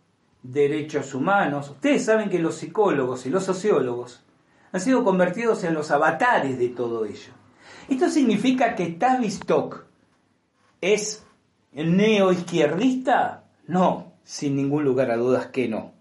[0.44, 1.70] derechos humanos.
[1.70, 4.22] Ustedes saben que los psicólogos y los sociólogos
[4.70, 7.32] han sido convertidos en los avatares de todo ello.
[7.88, 9.84] ¿Esto significa que Tavistock
[10.80, 11.24] es
[11.72, 13.44] neoizquierdista?
[13.66, 15.92] No, sin ningún lugar a dudas que no.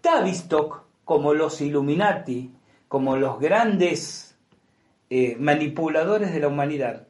[0.00, 2.52] Tavistock, como los Illuminati,
[2.88, 4.36] como los grandes
[5.08, 7.06] eh, manipuladores de la humanidad,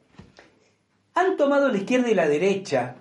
[1.15, 2.97] han tomado la izquierda y la derecha,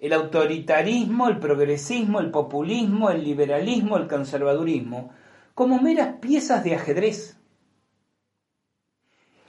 [0.00, 5.10] el autoritarismo, el progresismo, el populismo, el liberalismo, el conservadurismo,
[5.54, 7.36] como meras piezas de ajedrez.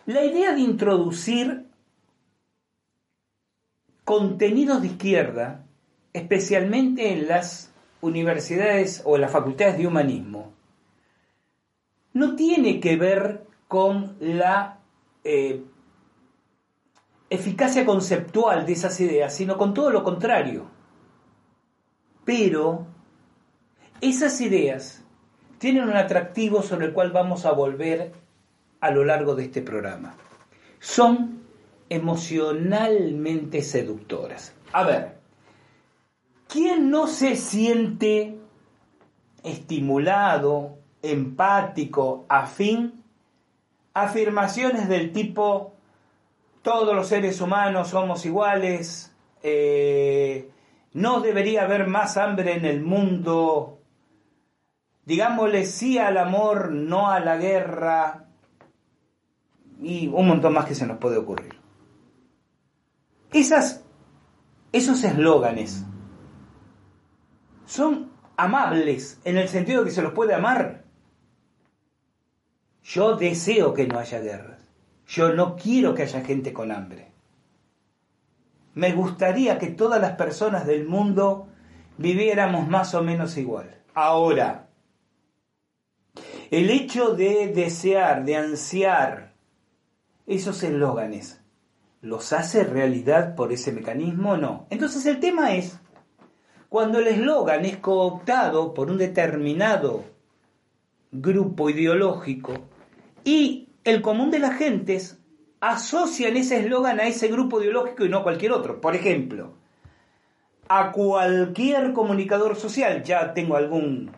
[0.05, 1.67] La idea de introducir
[4.03, 5.65] contenidos de izquierda,
[6.11, 10.51] especialmente en las universidades o las facultades de humanismo,
[12.13, 14.79] no tiene que ver con la
[15.23, 15.63] eh,
[17.31, 20.65] eficacia conceptual de esas ideas, sino con todo lo contrario.
[22.25, 22.85] Pero
[24.01, 25.01] esas ideas
[25.57, 28.11] tienen un atractivo sobre el cual vamos a volver
[28.81, 30.15] a lo largo de este programa.
[30.79, 31.41] Son
[31.87, 34.53] emocionalmente seductoras.
[34.73, 35.17] A ver,
[36.47, 38.37] ¿quién no se siente
[39.43, 43.01] estimulado, empático, afín
[43.93, 45.73] afirmaciones del tipo
[46.61, 50.49] todos los seres humanos somos iguales, eh,
[50.93, 53.79] no debería haber más hambre en el mundo,
[55.05, 58.25] digámosle sí al amor, no a la guerra,
[59.81, 61.59] y un montón más que se nos puede ocurrir.
[63.31, 63.83] Esos
[64.71, 65.85] eslóganes
[67.65, 70.81] son amables en el sentido de que se los puede amar
[72.83, 74.60] yo deseo que no haya guerras.
[75.11, 77.11] Yo no quiero que haya gente con hambre.
[78.75, 81.49] Me gustaría que todas las personas del mundo
[81.97, 83.81] viviéramos más o menos igual.
[83.93, 84.69] Ahora,
[86.49, 89.33] el hecho de desear, de ansiar
[90.27, 91.41] esos eslóganes,
[91.99, 94.65] ¿los hace realidad por ese mecanismo o no?
[94.69, 95.77] Entonces el tema es,
[96.69, 100.05] cuando el eslogan es cooptado por un determinado
[101.11, 102.53] grupo ideológico,
[103.25, 105.19] y el común de las gentes
[105.59, 108.81] asocian ese eslogan a ese grupo ideológico y no a cualquier otro.
[108.81, 109.53] Por ejemplo,
[110.67, 114.11] a cualquier comunicador social, ya tengo algún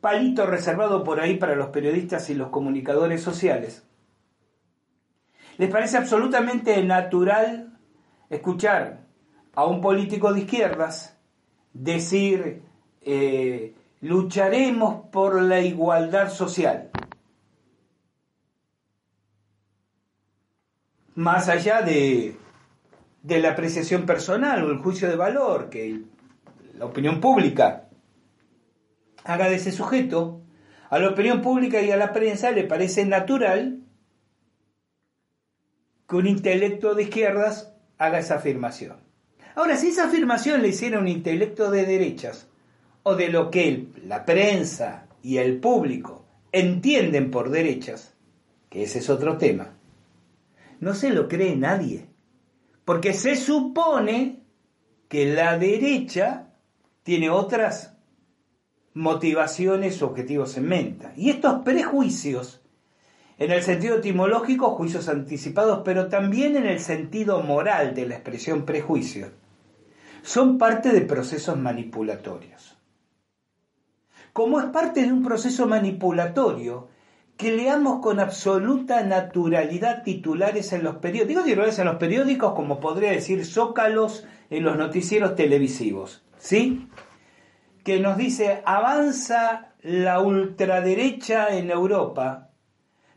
[0.00, 3.86] palito reservado por ahí para los periodistas y los comunicadores sociales,
[5.58, 7.78] les parece absolutamente natural
[8.28, 9.06] escuchar
[9.54, 11.16] a un político de izquierdas
[11.72, 12.62] decir
[13.02, 16.90] eh, lucharemos por la igualdad social.
[21.14, 22.36] Más allá de,
[23.22, 26.02] de la apreciación personal o el juicio de valor que
[26.78, 27.88] la opinión pública
[29.24, 30.42] haga de ese sujeto,
[30.90, 33.80] a la opinión pública y a la prensa le parece natural
[36.08, 38.96] que un intelecto de izquierdas haga esa afirmación.
[39.54, 42.48] Ahora, si esa afirmación le hiciera un intelecto de derechas,
[43.02, 48.14] o de lo que la prensa y el público entienden por derechas,
[48.68, 49.74] que ese es otro tema,
[50.82, 52.08] no se lo cree nadie,
[52.84, 54.42] porque se supone
[55.08, 56.48] que la derecha
[57.04, 57.96] tiene otras
[58.92, 61.12] motivaciones o objetivos en mente.
[61.14, 62.62] Y estos prejuicios,
[63.38, 68.64] en el sentido etimológico, juicios anticipados, pero también en el sentido moral de la expresión
[68.64, 69.30] prejuicio,
[70.22, 72.76] son parte de procesos manipulatorios.
[74.32, 76.88] Como es parte de un proceso manipulatorio,
[77.36, 82.80] que leamos con absoluta naturalidad titulares en los periódicos, digo titulares en los periódicos como
[82.80, 86.88] podría decir zócalos en los noticieros televisivos, ¿sí?
[87.84, 92.50] Que nos dice avanza la ultraderecha en Europa,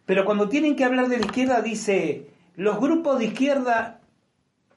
[0.05, 4.01] pero cuando tienen que hablar de la izquierda dice los grupos de izquierda,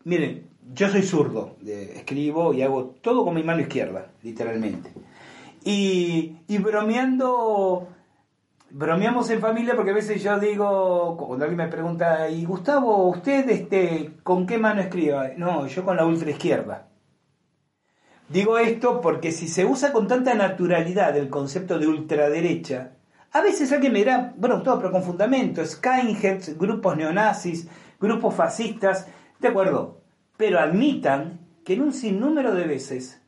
[0.05, 4.91] miren, yo soy zurdo, escribo y hago todo con mi mano izquierda, literalmente.
[5.65, 7.89] Y, y bromeando,
[8.71, 13.49] bromeamos en familia porque a veces yo digo, cuando alguien me pregunta, y Gustavo, ¿usted
[13.51, 15.35] este, con qué mano escribe?
[15.37, 16.89] No, yo con la ultra izquierda.
[18.29, 22.93] Digo esto porque si se usa con tanta naturalidad el concepto de ultraderecha,
[23.33, 29.07] a veces alguien me dirá, bueno, todo pero con fundamento, skinheads, grupos neonazis, grupos fascistas,
[29.39, 30.03] de acuerdo,
[30.37, 33.23] pero admitan que en un sinnúmero de veces,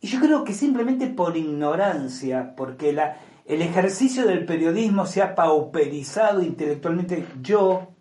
[0.00, 5.34] y yo creo que simplemente por ignorancia, porque la, el ejercicio del periodismo se ha
[5.34, 7.94] pauperizado intelectualmente, yo,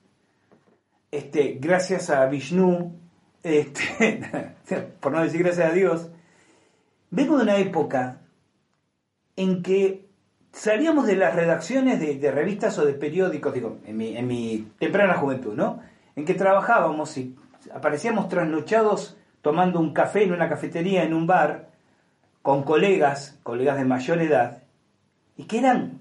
[1.11, 2.99] este, gracias a Vishnu,
[3.43, 4.21] este,
[4.99, 6.09] por no decir gracias a Dios,
[7.11, 8.21] vengo de una época
[9.35, 10.07] en que
[10.51, 15.13] salíamos de las redacciones de, revistas o de periódicos, digo, en mi, en mi temprana
[15.13, 15.79] juventud, ¿no?
[16.15, 17.35] En que trabajábamos y
[17.73, 21.69] aparecíamos trasnochados tomando un café en una cafetería, en un bar,
[22.41, 24.64] con colegas, colegas de mayor edad,
[25.37, 25.99] y que eran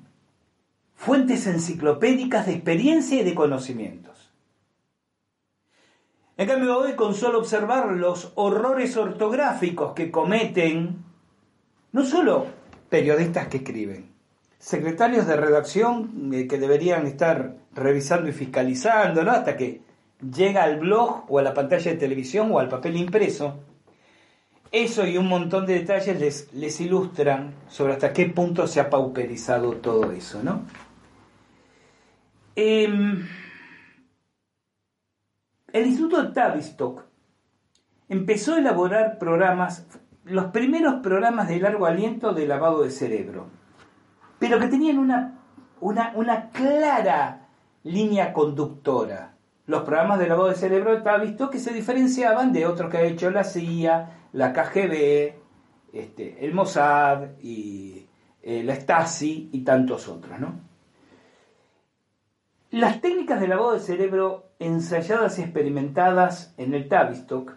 [0.94, 4.32] fuentes enciclopédicas de experiencia y de conocimientos.
[6.36, 11.04] En cambio, hoy con solo observar los horrores ortográficos que cometen
[11.92, 12.46] no solo
[12.88, 14.10] periodistas que escriben,
[14.58, 19.30] secretarios de redacción eh, que deberían estar revisando y fiscalizando, ¿no?
[19.30, 19.82] Hasta que
[20.20, 23.60] llega al blog o a la pantalla de televisión o al papel impreso,
[24.74, 29.72] eso y un montón de detalles les, ilustran sobre hasta qué punto se ha pauperizado
[29.74, 30.62] todo eso, ¿no?
[32.56, 33.24] Em,
[35.72, 37.04] el Instituto Tavistock
[38.08, 39.86] empezó a elaborar programas,
[40.24, 43.46] los primeros programas de largo aliento de lavado de cerebro,
[44.40, 47.48] pero que tenían una, clara
[47.84, 49.34] línea conductora
[49.66, 53.02] los programas de lavado de cerebro está visto que se diferenciaban de otros que ha
[53.02, 55.32] hecho la CIA, la KGB,
[55.92, 58.06] este, el Mossad y
[58.42, 60.38] eh, la Stasi y tantos otros.
[60.38, 60.60] ¿no?
[62.70, 67.52] Las técnicas de lavado de cerebro ensayadas y experimentadas en el Tavistock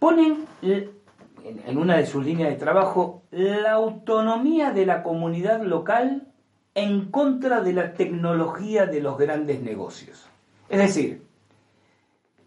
[0.00, 6.26] ponen en una de sus líneas de trabajo la autonomía de la comunidad local
[6.74, 10.26] en contra de la tecnología de los grandes negocios.
[10.68, 11.22] Es decir,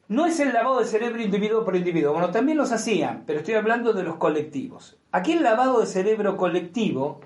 [0.08, 2.14] no es el lavado de cerebro individuo por individuo.
[2.14, 4.98] Bueno, también los hacían, pero estoy hablando de los colectivos.
[5.12, 7.22] Aquí el lavado de cerebro colectivo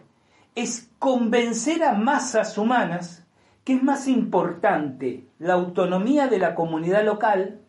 [0.56, 3.26] es convencer a masas humanas
[3.64, 7.60] que es más importante la autonomía de la comunidad local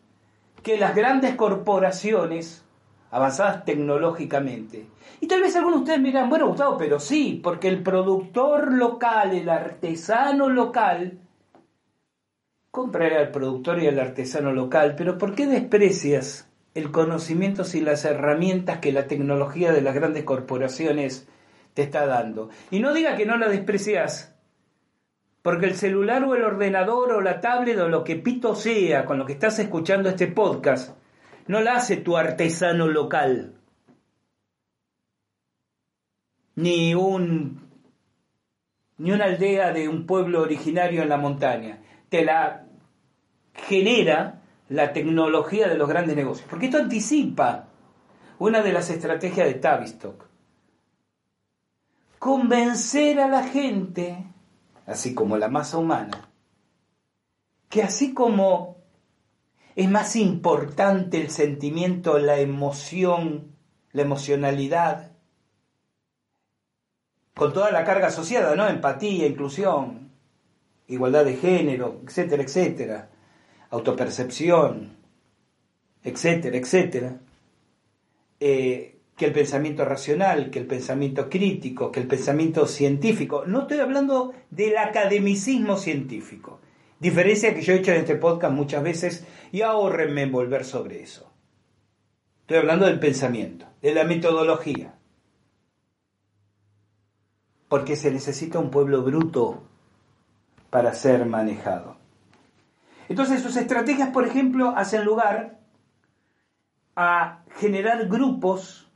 [0.63, 2.63] que las grandes corporaciones
[3.11, 4.87] avanzadas tecnológicamente.
[5.19, 9.33] Y tal vez algunos de ustedes me bueno Gustavo, pero sí, porque el productor local,
[9.33, 11.19] el artesano local,
[12.71, 18.05] compraré al productor y al artesano local, pero ¿por qué desprecias el conocimiento y las
[18.05, 21.27] herramientas que la tecnología de las grandes corporaciones
[21.73, 22.49] te está dando?
[22.71, 24.33] Y no diga que no la desprecias
[25.41, 29.17] Porque el celular o el ordenador o la tablet o lo que pito sea con
[29.17, 30.95] lo que estás escuchando este podcast,
[31.47, 33.55] no la hace tu artesano local.
[36.55, 37.69] Ni un
[38.97, 41.81] ni una aldea de un pueblo originario en la montaña.
[42.11, 42.65] Te la
[43.53, 46.45] genera la tecnología de los grandes negocios.
[46.49, 47.69] Porque esto anticipa
[48.37, 50.25] una de las estrategias de Tavistock.
[52.19, 54.25] Convencer a la gente
[54.85, 56.29] así como la masa humana,
[57.69, 58.75] que así como
[59.75, 63.55] es más importante el sentimiento, la emoción,
[63.93, 65.13] la emocionalidad,
[67.35, 68.67] con toda la carga asociada, ¿no?
[68.67, 70.10] Empatía, inclusión,
[70.91, 73.09] igualdad de género, etcétera, etcétera,
[73.69, 74.97] autopercepción,
[76.03, 77.19] etcétera, etcétera.
[78.39, 83.43] Eh, que el pensamiento racional, que el pensamiento crítico, que el pensamiento científico.
[83.45, 86.59] No estoy hablando del academicismo científico.
[86.99, 91.03] Diferencia que yo he hecho en este podcast muchas veces y ahorrenme en volver sobre
[91.03, 91.31] eso.
[92.41, 94.95] Estoy hablando del pensamiento, de la metodología.
[97.69, 99.70] Porque se necesita un pueblo bruto
[100.71, 101.97] para ser manejado.
[103.09, 105.59] Entonces sus estrategias, por ejemplo, hacen lugar
[106.95, 108.89] a generar grupos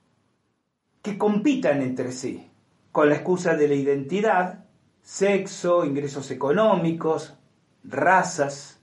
[1.02, 2.50] que compitan entre sí,
[2.92, 4.66] con la excusa de la identidad,
[5.02, 7.36] sexo, ingresos económicos,
[7.84, 8.80] razas.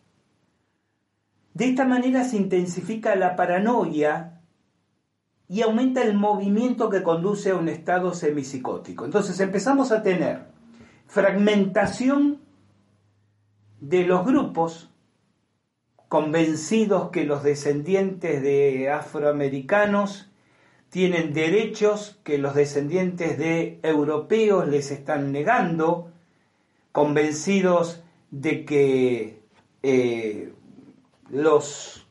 [1.55, 4.43] De esta manera se intensifica la paranoia
[5.49, 9.07] y aumenta el movimiento que conduce a un estado semipsicótico.
[9.07, 10.45] Entonces empezamos a tener
[11.07, 12.41] fragmentación
[13.83, 14.91] de los grupos
[16.09, 20.30] convencidos que los descendientes de afroamericanos
[20.89, 26.12] tienen derechos que los descendientes de europeos les están negando,
[26.93, 29.41] convencidos de que
[29.83, 30.53] eh,
[31.30, 32.07] los...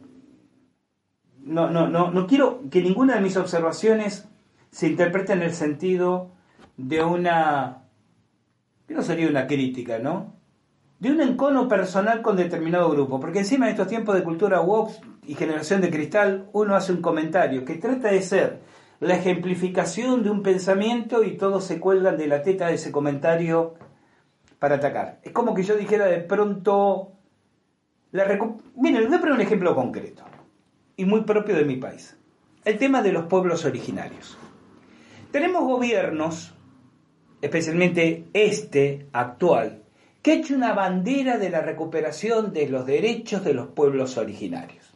[1.39, 4.27] No, no, no, no quiero que ninguna de mis observaciones
[4.71, 6.31] se interprete en el sentido
[6.75, 7.83] de una...
[8.87, 10.40] que no sería una crítica, ¿no?
[11.01, 15.01] De un encono personal con determinado grupo, porque encima en estos tiempos de cultura woke
[15.25, 18.59] y generación de cristal, uno hace un comentario que trata de ser
[18.99, 23.73] la ejemplificación de un pensamiento y todos se cuelgan de la teta de ese comentario
[24.59, 25.19] para atacar.
[25.23, 27.13] Es como que yo dijera de pronto...
[28.11, 28.25] La
[28.75, 30.23] Miren, les voy a poner un ejemplo concreto
[30.97, 32.15] y muy propio de mi país.
[32.63, 34.37] El tema de los pueblos originarios.
[35.31, 36.53] Tenemos gobiernos,
[37.41, 39.80] especialmente este actual,
[40.21, 44.91] que hecho una bandera de la recuperación de los derechos de los pueblos originarios.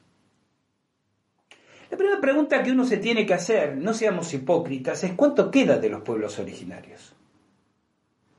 [1.89, 5.77] La primera pregunta que uno se tiene que hacer, no seamos hipócritas, es cuánto queda
[5.77, 7.15] de los pueblos originarios.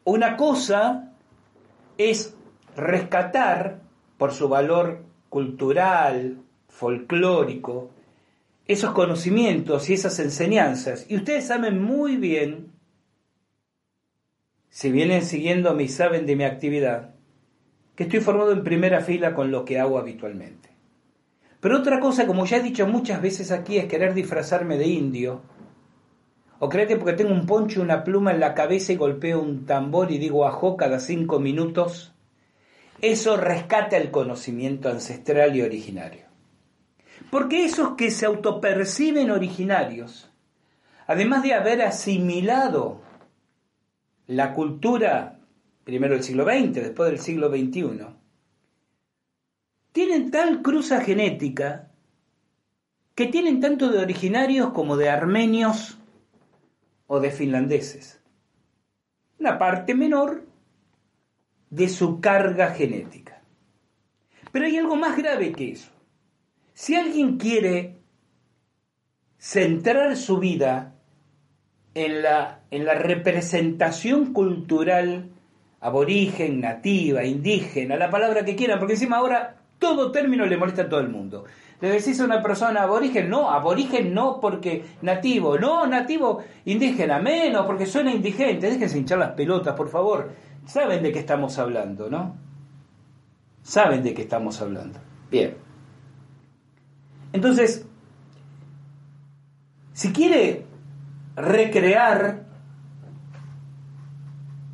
[0.04, 1.12] Una cosa
[1.98, 2.34] es
[2.76, 3.80] rescatar
[4.18, 7.90] por su valor cultural, folclórico,
[8.66, 11.06] esos conocimientos y esas enseñanzas.
[11.08, 12.72] Y ustedes saben muy bien,
[14.76, 17.14] si vienen siguiendo y saben de mi actividad,
[17.94, 20.68] que estoy formado en primera fila con lo que hago habitualmente.
[21.60, 25.40] Pero otra cosa, como ya he dicho muchas veces aquí, es querer disfrazarme de indio.
[26.58, 29.40] O creer que porque tengo un poncho y una pluma en la cabeza y golpeo
[29.40, 32.12] un tambor y digo ajo cada cinco minutos,
[33.00, 36.26] eso rescata el conocimiento ancestral y originario.
[37.30, 40.30] Porque esos que se autoperciben originarios,
[41.06, 43.05] además de haber asimilado
[44.26, 45.40] la cultura
[45.84, 48.06] primero del siglo XX, después del siglo XXI,
[49.92, 51.92] tienen tal cruza genética
[53.14, 55.96] que tienen tanto de originarios como de armenios
[57.06, 58.20] o de finlandeses.
[59.38, 60.44] Una parte menor
[61.70, 63.42] de su carga genética.
[64.50, 65.92] Pero hay algo más grave que eso.
[66.74, 67.96] Si alguien quiere
[69.38, 70.95] centrar su vida
[71.96, 75.30] en la, en la representación cultural
[75.80, 80.88] aborigen, nativa, indígena, la palabra que quieran, porque encima ahora todo término le molesta a
[80.90, 81.44] todo el mundo.
[81.80, 87.64] Le decís a una persona aborigen, no, aborigen no porque nativo, no, nativo indígena, menos
[87.64, 88.68] porque suena indigente.
[88.68, 90.32] Déjense hinchar las pelotas, por favor.
[90.66, 92.36] Saben de qué estamos hablando, ¿no?
[93.62, 94.98] Saben de qué estamos hablando.
[95.30, 95.56] Bien.
[97.32, 97.86] Entonces,
[99.94, 100.65] si quiere
[101.36, 102.44] recrear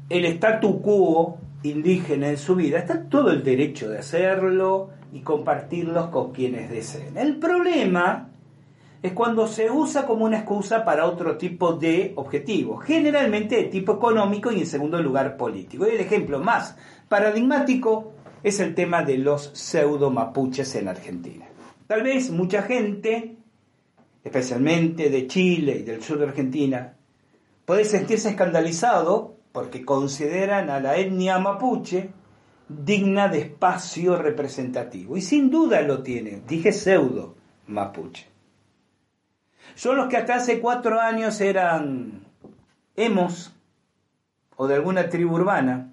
[0.08, 6.08] el statu quo indígena en su vida, está todo el derecho de hacerlo y compartirlos
[6.08, 7.16] con quienes deseen.
[7.16, 8.28] El problema
[9.02, 13.94] es cuando se usa como una excusa para otro tipo de objetivo, generalmente de tipo
[13.94, 15.86] económico y en segundo lugar político.
[15.86, 16.76] Y el ejemplo más
[17.08, 21.46] paradigmático es el tema de los pseudo mapuches en Argentina.
[21.86, 23.36] Tal vez mucha gente,
[24.24, 26.96] especialmente de Chile y del sur de Argentina,
[27.64, 32.10] puede sentirse escandalizado porque consideran a la etnia mapuche
[32.68, 35.16] digna de espacio representativo.
[35.16, 37.34] Y sin duda lo tiene, dije pseudo
[37.66, 38.28] mapuche.
[39.74, 42.26] Son los que hasta hace cuatro años eran
[42.96, 43.54] emos
[44.56, 45.92] o de alguna tribu urbana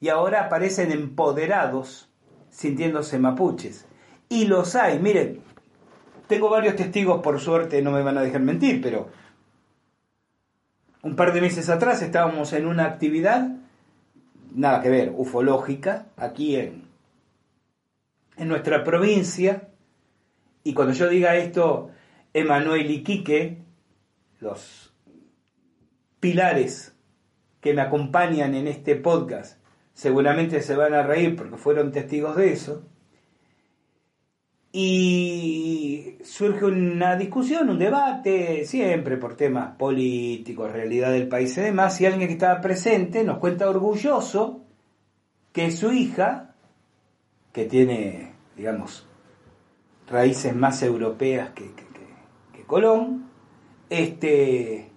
[0.00, 2.08] y ahora aparecen empoderados
[2.50, 3.86] sintiéndose mapuches.
[4.28, 5.42] Y los hay, miren,
[6.28, 9.08] tengo varios testigos, por suerte no me van a dejar mentir, pero
[11.02, 13.56] un par de meses atrás estábamos en una actividad,
[14.54, 16.84] nada que ver, ufológica, aquí en,
[18.36, 19.68] en nuestra provincia,
[20.62, 21.90] y cuando yo diga esto,
[22.34, 23.58] Emanuel y
[24.40, 24.92] los
[26.20, 26.94] pilares
[27.60, 29.58] que me acompañan en este podcast,
[29.94, 32.84] seguramente se van a reír porque fueron testigos de eso.
[34.70, 42.00] Y surge una discusión, un debate, siempre por temas políticos, realidad del país y demás,
[42.00, 44.64] y alguien que estaba presente nos cuenta orgulloso
[45.52, 46.54] que su hija,
[47.52, 49.06] que tiene, digamos,
[50.06, 51.72] raíces más europeas que,
[52.68, 53.30] Colón,
[53.88, 54.90] este,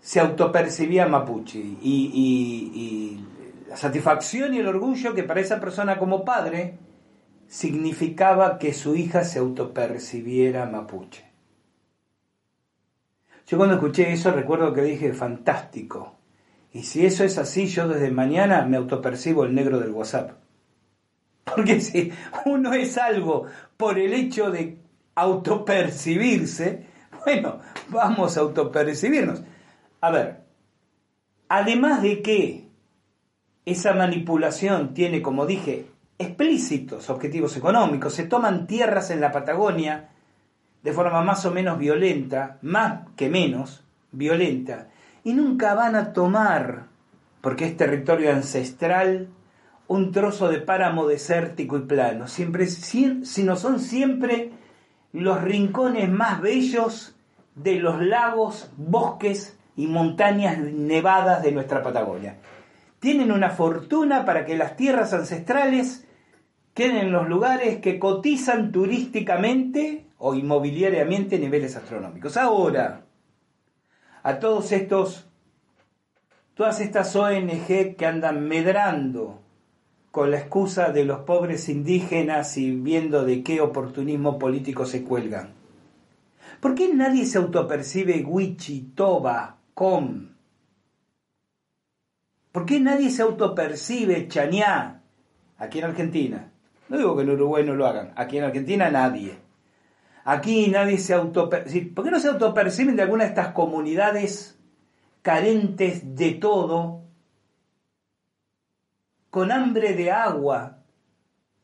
[0.00, 1.58] se autopercibía mapuche.
[1.58, 3.20] Y,
[3.68, 6.78] la satisfacción y el orgullo que para esa persona como padre
[7.48, 11.24] significaba que su hija se autopercibiera mapuche.
[13.46, 16.16] Yo cuando escuché eso recuerdo que dije, fantástico.
[16.72, 20.32] Y si eso es así, yo desde mañana me autopercibo el negro del WhatsApp.
[21.44, 22.12] Porque si
[22.44, 24.78] uno es algo por el hecho de
[25.14, 26.86] autopercibirse,
[27.24, 29.42] bueno, vamos a autopercibirnos.
[30.00, 30.40] A ver,
[31.48, 32.68] además de que
[33.64, 35.86] esa manipulación tiene, como dije,
[36.18, 40.08] explícitos objetivos económicos, se toman tierras en la Patagonia
[40.82, 44.88] de forma más o menos violenta, más que menos violenta,
[45.24, 46.84] y nunca van a tomar,
[47.40, 49.28] porque es territorio ancestral,
[49.88, 54.52] un trozo de páramo desértico y plano, siempre, sino son siempre
[55.12, 57.16] los rincones más bellos
[57.54, 62.36] de los lagos, bosques y montañas nevadas de nuestra Patagonia.
[63.00, 66.05] Tienen una fortuna para que las tierras ancestrales
[66.76, 72.36] queden en los lugares que cotizan turísticamente o inmobiliariamente niveles astronómicos.
[72.36, 73.06] Ahora,
[74.22, 75.26] a todos estos,
[76.52, 79.40] todas estas ONG que andan medrando
[80.10, 85.54] con la excusa de los pobres indígenas y viendo de qué oportunismo político se cuelgan.
[86.60, 90.34] ¿Por qué nadie se autopercibe Wichi, Toba, Com?
[92.52, 95.02] ¿Por qué nadie se autopercibe Chañá
[95.56, 96.52] aquí en Argentina?
[96.88, 99.38] No digo que en Uruguay no lo hagan, aquí en Argentina nadie.
[100.24, 101.92] Aquí nadie se autopercibe.
[101.92, 104.58] ¿Por qué no se autoperciben de alguna de estas comunidades
[105.22, 107.02] carentes de todo
[109.30, 110.78] con hambre de agua,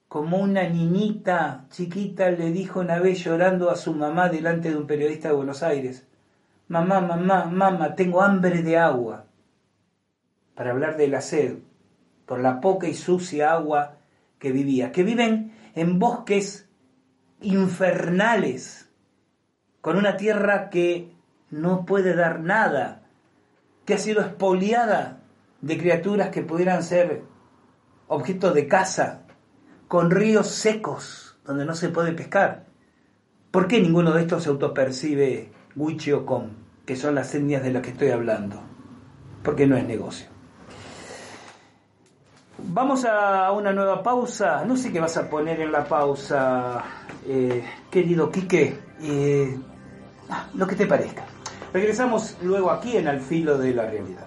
[0.06, 4.86] como una niñita chiquita le dijo una vez llorando a su mamá delante de un
[4.86, 6.06] periodista de Buenos Aires,
[6.68, 9.24] mamá, mamá, mamá, tengo hambre de agua,
[10.54, 11.60] para hablar de la sed,
[12.26, 13.96] por la poca y sucia agua
[14.42, 16.68] que vivía, que viven en bosques
[17.42, 18.90] infernales,
[19.80, 21.12] con una tierra que
[21.50, 23.04] no puede dar nada,
[23.84, 25.20] que ha sido expoliada
[25.60, 27.22] de criaturas que pudieran ser
[28.08, 29.22] objeto de caza,
[29.86, 32.66] con ríos secos donde no se puede pescar.
[33.52, 36.48] ¿Por qué ninguno de estos se autopercibe Wichi o Com,
[36.84, 38.60] que son las etnias de las que estoy hablando?
[39.44, 40.31] Porque no es negocio.
[42.58, 44.64] Vamos a una nueva pausa.
[44.64, 46.82] No sé qué vas a poner en la pausa,
[47.26, 48.78] eh, querido Quique.
[49.00, 49.58] Eh,
[50.28, 51.24] ah, lo que te parezca.
[51.72, 54.26] Regresamos luego aquí en Al Filo de la Realidad.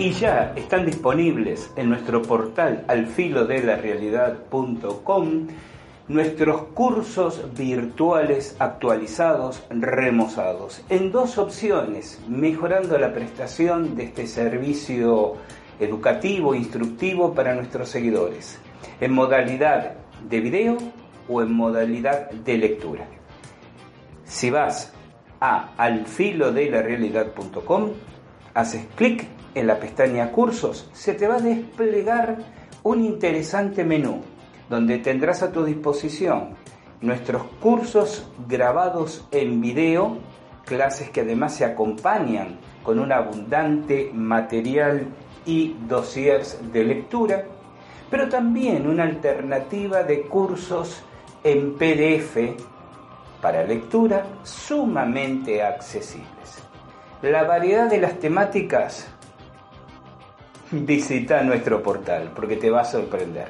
[0.00, 5.46] y ya están disponibles en nuestro portal alfilodelarealidad.com
[6.08, 15.34] nuestros cursos virtuales actualizados, remozados, en dos opciones, mejorando la prestación de este servicio
[15.78, 18.58] educativo, instructivo para nuestros seguidores,
[19.02, 19.96] en modalidad
[20.26, 20.78] de video
[21.28, 23.06] o en modalidad de lectura.
[24.24, 24.94] Si vas
[25.40, 27.90] a alfilodelarealidad.com,
[28.54, 32.38] haces clic en la pestaña cursos, se te va a desplegar
[32.82, 34.22] un interesante menú
[34.68, 36.54] donde tendrás a tu disposición
[37.00, 40.18] nuestros cursos grabados en video,
[40.64, 45.06] clases que además se acompañan con un abundante material
[45.44, 47.44] y dossiers de lectura,
[48.10, 51.02] pero también una alternativa de cursos
[51.42, 52.36] en PDF
[53.40, 56.62] para lectura sumamente accesibles.
[57.22, 59.08] La variedad de las temáticas
[60.70, 63.48] visita nuestro portal porque te va a sorprender.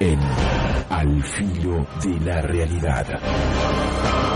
[0.00, 0.18] en
[0.90, 4.27] Al filo de la realidad.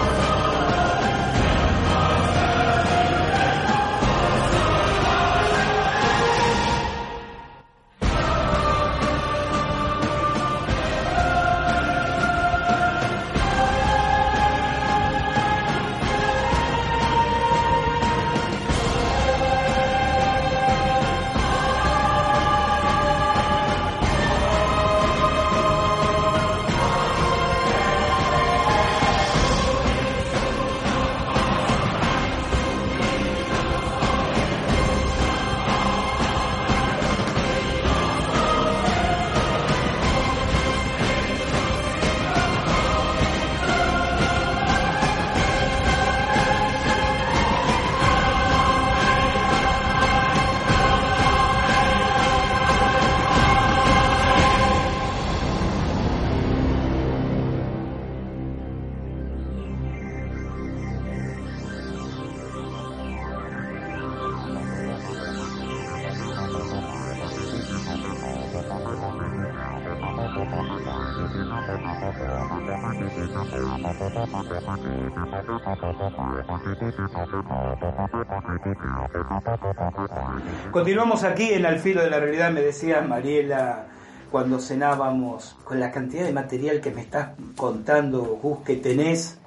[80.72, 83.88] Continuamos aquí en Al filo de la realidad, me decía Mariela
[84.30, 89.38] cuando cenábamos, con la cantidad de material que me estás contando, Gus, que tenés,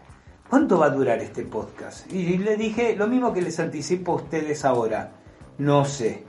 [0.48, 2.14] ¿cuánto va a durar este podcast?
[2.14, 5.14] Y le dije lo mismo que les anticipo a ustedes ahora,
[5.58, 6.26] no sé.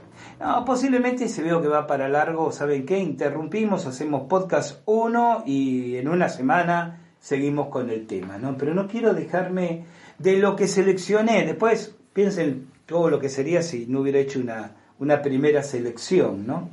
[0.65, 2.97] Posiblemente se veo que va para largo, ¿saben qué?
[2.97, 8.57] Interrumpimos, hacemos podcast uno y en una semana seguimos con el tema, ¿no?
[8.57, 9.85] Pero no quiero dejarme
[10.17, 11.45] de lo que seleccioné.
[11.45, 16.69] Después piensen todo lo que sería si no hubiera hecho una, una primera selección, ¿no?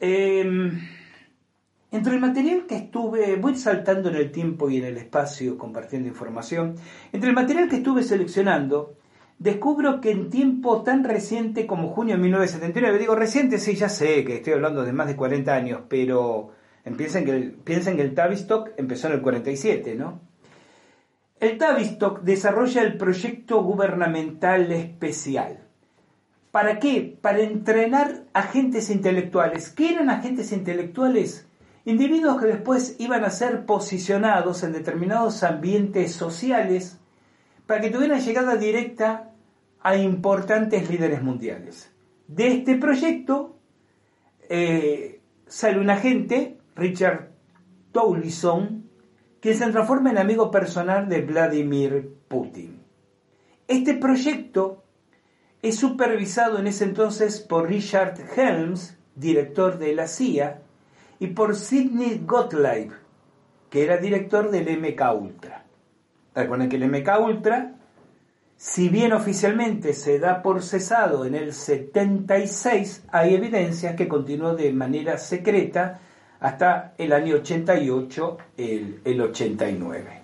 [0.00, 0.80] Em,
[1.92, 6.08] entre el material que estuve, voy saltando en el tiempo y en el espacio compartiendo
[6.08, 6.76] información,
[7.12, 8.94] entre el material que estuve seleccionando,
[9.38, 14.24] descubro que en tiempo tan reciente como junio de 1979, digo reciente, sí, ya sé
[14.24, 16.52] que estoy hablando de más de 40 años, pero
[16.96, 20.20] piensen que piensen que el Tavistock empezó en el 47, ¿no?
[21.40, 25.69] El Tavistock desarrolla el proyecto gubernamental especial.
[26.50, 27.16] ¿Para qué?
[27.20, 29.70] Para entrenar agentes intelectuales.
[29.70, 31.46] ¿Qué eran agentes intelectuales?
[31.84, 36.98] Individuos que después iban a ser posicionados en determinados ambientes sociales
[37.66, 39.30] para que tuvieran llegada directa
[39.80, 41.92] a importantes líderes mundiales.
[42.26, 43.56] De este proyecto
[44.48, 47.30] eh, sale un agente, Richard
[47.92, 48.84] Towlison,
[49.40, 52.82] quien se transforma en amigo personal de Vladimir Putin.
[53.68, 54.79] Este proyecto
[55.62, 60.62] es supervisado en ese entonces por Richard Helms, director de la CIA,
[61.18, 62.92] y por Sidney Gottlieb,
[63.68, 65.64] que era director del MK Ultra.
[66.34, 67.74] Recuerden que el MK Ultra,
[68.56, 74.72] si bien oficialmente se da por cesado en el 76, hay evidencias que continuó de
[74.72, 76.00] manera secreta
[76.40, 80.20] hasta el año 88, el, el 89.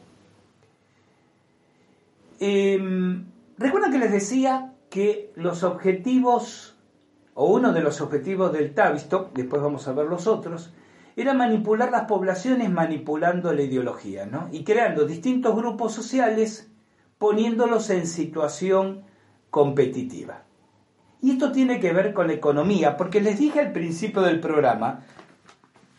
[2.40, 3.24] Eh,
[3.58, 6.76] Recuerdan que les decía que los objetivos,
[7.34, 10.72] o uno de los objetivos del Tavistock, después vamos a ver los otros,
[11.16, 14.48] era manipular las poblaciones manipulando la ideología, ¿no?
[14.52, 16.70] Y creando distintos grupos sociales
[17.18, 19.04] poniéndolos en situación
[19.50, 20.42] competitiva.
[21.22, 25.00] Y esto tiene que ver con la economía, porque les dije al principio del programa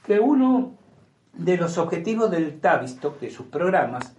[0.05, 0.77] que uno
[1.33, 4.15] de los objetivos del Tavistock, de sus programas,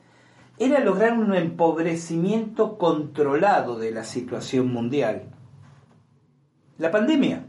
[0.59, 5.23] era lograr un empobrecimiento controlado de la situación mundial.
[6.79, 7.45] La pandemia.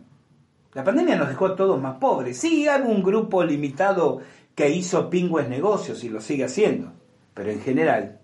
[0.74, 2.38] La pandemia nos dejó a todos más pobres.
[2.38, 4.22] Sí, un grupo limitado
[4.54, 6.92] que hizo pingües negocios y lo sigue haciendo,
[7.34, 8.20] pero en general,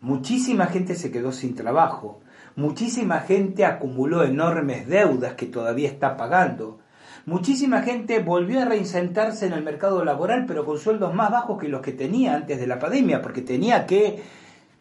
[0.00, 2.20] muchísima gente se quedó sin trabajo,
[2.56, 6.78] muchísima gente acumuló enormes deudas que todavía está pagando,
[7.26, 11.68] Muchísima gente volvió a reinsentarse en el mercado laboral, pero con sueldos más bajos que
[11.68, 14.22] los que tenía antes de la pandemia, porque tenía que,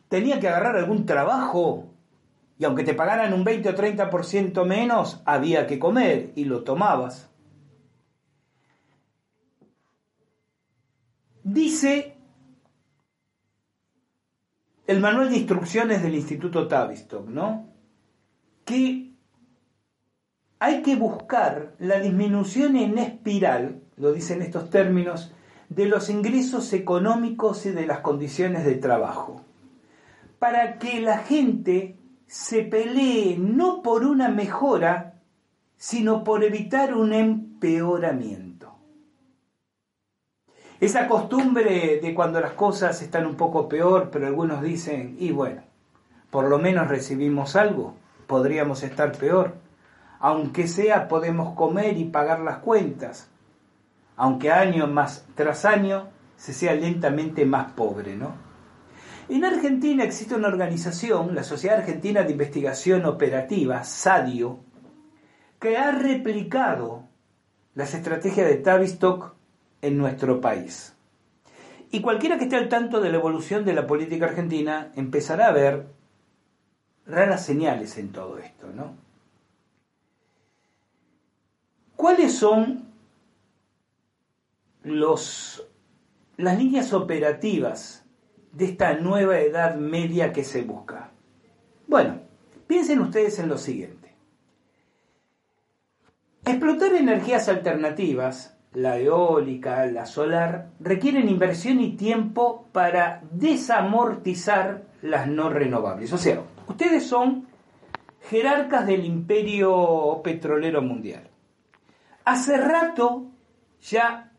[0.09, 1.93] tenía que agarrar algún trabajo
[2.57, 7.29] y aunque te pagaran un 20 o 30% menos, había que comer y lo tomabas.
[11.43, 12.17] Dice
[14.87, 17.69] el manual de instrucciones del Instituto Tavistock, ¿no?
[18.65, 19.12] Que
[20.63, 25.33] hay que buscar la disminución en espiral, lo dicen estos términos,
[25.67, 29.41] de los ingresos económicos y de las condiciones de trabajo,
[30.39, 31.97] para que la gente
[32.27, 35.19] se pelee no por una mejora,
[35.75, 38.73] sino por evitar un empeoramiento.
[40.79, 45.63] Esa costumbre de cuando las cosas están un poco peor, pero algunos dicen, y bueno,
[46.29, 47.95] por lo menos recibimos algo,
[48.27, 49.61] podríamos estar peor
[50.23, 53.29] aunque sea podemos comer y pagar las cuentas,
[54.15, 58.33] aunque año más tras año se sea lentamente más pobre, ¿no?
[59.27, 64.59] En Argentina existe una organización, la Sociedad Argentina de Investigación Operativa, SADIO,
[65.59, 67.03] que ha replicado
[67.75, 69.33] las estrategias de Tavistock
[69.81, 70.95] en nuestro país.
[71.91, 75.51] Y cualquiera que esté al tanto de la evolución de la política argentina empezará a
[75.51, 75.87] ver
[77.05, 79.03] raras señales en todo esto, ¿no?
[82.03, 82.83] ¿Cuáles son
[84.83, 85.65] los,
[86.35, 88.05] las líneas operativas
[88.51, 91.11] de esta nueva edad media que se busca?
[91.87, 92.19] Bueno,
[92.67, 94.13] piensen ustedes en lo siguiente.
[96.43, 105.49] Explotar energías alternativas, la eólica, la solar, requieren inversión y tiempo para desamortizar las no
[105.49, 106.11] renovables.
[106.11, 107.47] O sea, ustedes son
[108.29, 111.29] jerarcas del imperio petrolero mundial.
[112.25, 113.25] Hace rato
[113.81, 114.31] ya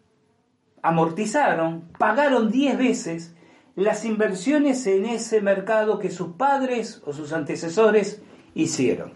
[0.83, 3.35] amortizaron, pagaron 10 veces
[3.77, 8.23] las inversiones en ese mercado que sus padres o sus antecesores
[8.55, 9.13] hicieron.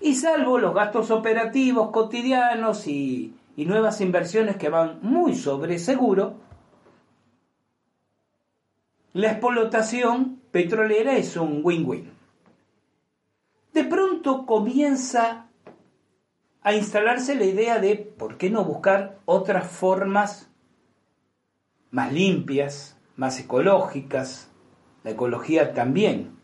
[0.00, 6.36] Y salvo los gastos operativos cotidianos y, y nuevas inversiones que van muy sobre seguro,
[9.12, 12.12] la explotación petrolera es un win-win.
[13.74, 15.47] De pronto comienza
[16.68, 20.50] a instalarse la idea de por qué no buscar otras formas
[21.90, 24.50] más limpias, más ecológicas.
[25.02, 26.36] La ecología también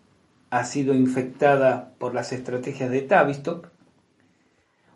[0.48, 3.68] ha sido infectada por las estrategias de Tavistock.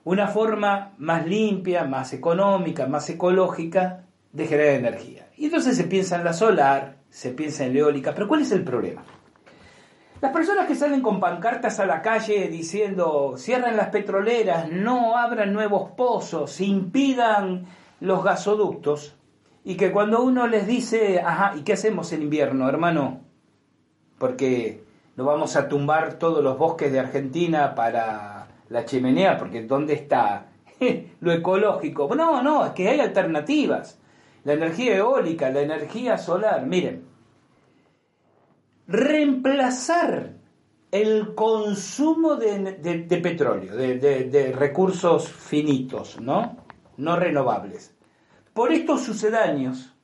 [0.03, 5.29] Una forma más limpia, más económica, más ecológica de generar energía.
[5.37, 8.53] Y entonces se piensa en la solar, se piensa en la eólica, pero ¿cuál es
[8.53, 9.05] el problema?
[10.21, 15.53] Las personas que salen con pancartas a la calle diciendo cierren las petroleras, no abran
[15.53, 17.67] nuevos pozos, impidan
[18.01, 19.15] los gasoductos,
[19.65, 23.21] y que cuando uno les dice, ajá, ¿y qué hacemos en invierno, hermano?
[24.19, 24.83] Porque
[25.15, 30.47] no vamos a tumbar todos los bosques de Argentina para la chimenea, porque ¿dónde está
[31.21, 32.13] lo ecológico?
[32.17, 34.01] No, no, es que hay alternativas.
[34.43, 37.08] La energía eólica, la energía solar, miren,
[38.89, 40.39] reemplazar
[40.91, 46.57] el consumo de, petróleo, de, recursos finitos, ¿no?
[46.97, 47.95] No renovables.
[48.55, 49.95] Por estos sucedáneos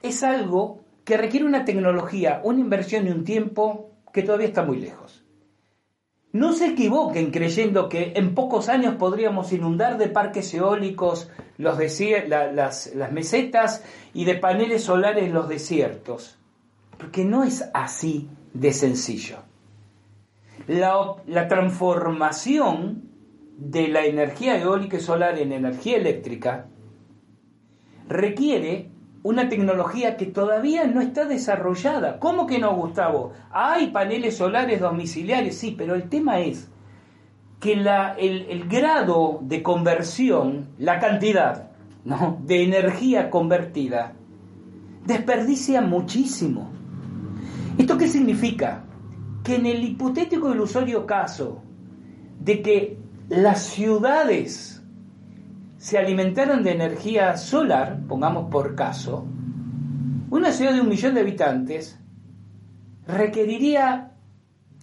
[0.00, 4.80] es algo que requiere una tecnología, una inversión y un tiempo que todavía está muy
[4.80, 5.24] lejos.
[6.30, 11.28] No se equivoquen creyendo que en pocos años podríamos inundar de parques eólicos
[11.58, 13.84] los las mesetas
[14.14, 16.38] y de paneles solares los desiertos,
[17.02, 19.38] porque no es así de sencillo.
[20.68, 23.08] La, transformación
[23.58, 26.68] de la energía eólica y solar en energía eléctrica
[28.08, 28.90] requiere
[29.24, 32.20] una tecnología que todavía no está desarrollada.
[32.20, 33.32] ¿Cómo que no, Gustavo?
[33.50, 36.70] Hay paneles solares domiciliares, sí, pero el tema es
[37.58, 41.70] que el, grado de conversión, la cantidad
[42.44, 44.12] de energía convertida,
[45.04, 46.81] desperdicia muchísimo.
[47.78, 48.84] ¿Esto qué significa?
[49.42, 51.62] Que en el hipotético ilusorio caso
[52.38, 52.98] de que
[53.28, 54.82] las ciudades
[55.78, 59.26] se alimentaran de energía solar, pongamos por caso,
[60.30, 61.98] una ciudad de un millón de habitantes
[63.06, 64.12] requeriría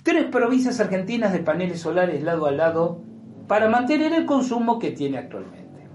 [0.03, 3.01] tres provincias argentinas de paneles solares lado a lado
[3.47, 5.87] para mantener el consumo que tiene actualmente.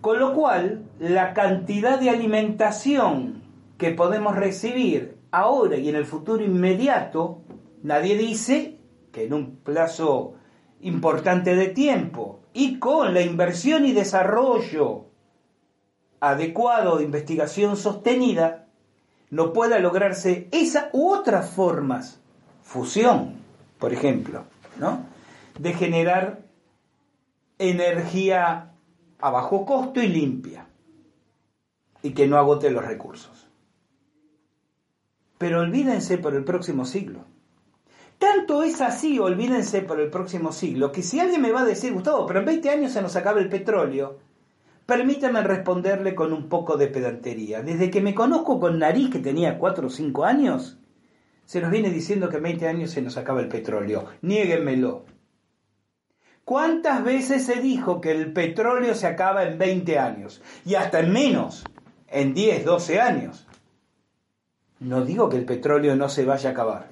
[0.00, 3.41] Con lo cual, la cantidad de alimentación
[3.82, 7.42] que podemos recibir ahora y en el futuro inmediato,
[7.82, 8.78] nadie dice
[9.10, 10.34] que en un plazo
[10.82, 15.06] importante de tiempo y con la inversión y desarrollo
[16.20, 18.68] adecuado de investigación sostenida,
[19.30, 22.20] no pueda lograrse esa u otras formas,
[22.62, 23.34] fusión,
[23.80, 24.44] por ejemplo,
[24.78, 25.06] ¿no?
[25.58, 26.44] de generar
[27.58, 28.74] energía
[29.18, 30.68] a bajo costo y limpia
[32.00, 33.31] y que no agote los recursos.
[35.42, 37.24] Pero olvídense por el próximo siglo
[38.22, 41.92] tanto es así, olvídense por el próximo siglo, que si alguien me va a decir,
[41.92, 44.20] Gustavo, pero en 20 años se nos acaba el petróleo,
[44.86, 47.62] permítame responderle con un poco de pedantería.
[47.62, 50.78] Desde que me conozco con nariz que tenía 4 o 5 años,
[51.46, 54.04] se nos viene diciendo que en 20 años se nos acaba el petróleo.
[54.20, 55.04] Niéguenmelo.
[56.44, 60.40] ¿Cuántas veces se dijo que el petróleo se acaba en 20 años?
[60.64, 61.64] Y hasta en menos,
[62.06, 63.48] en 10, 12 años.
[64.82, 66.88] No digo que el petróleo no se vaya a acabar.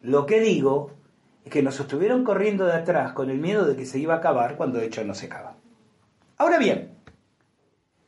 [0.00, 0.92] Lo que digo
[1.44, 4.18] es que nos estuvieron corriendo de atrás con el miedo de que se iba a
[4.18, 5.56] acabar cuando de hecho no se acaba.
[6.38, 6.96] Ahora bien,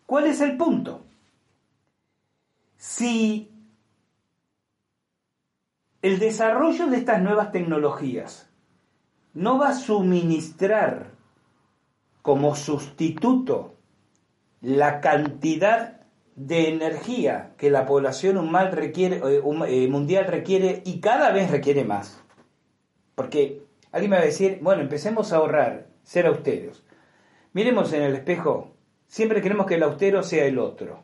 [0.06, 1.04] ¿cuál es el punto?
[2.78, 3.52] Si
[6.00, 8.48] el desarrollo de estas nuevas tecnologías
[9.34, 11.10] no va a suministrar
[12.22, 13.74] como sustituto
[14.62, 15.99] la cantidad
[16.46, 22.24] de energía que la población requiere, eh, eh, mundial requiere y cada vez requiere más.
[23.14, 23.62] Porque
[23.92, 26.82] alguien me va a decir, bueno, empecemos a ahorrar, ser austeros.
[27.52, 28.72] Miremos en el espejo,
[29.06, 31.02] siempre queremos que el austero sea el otro.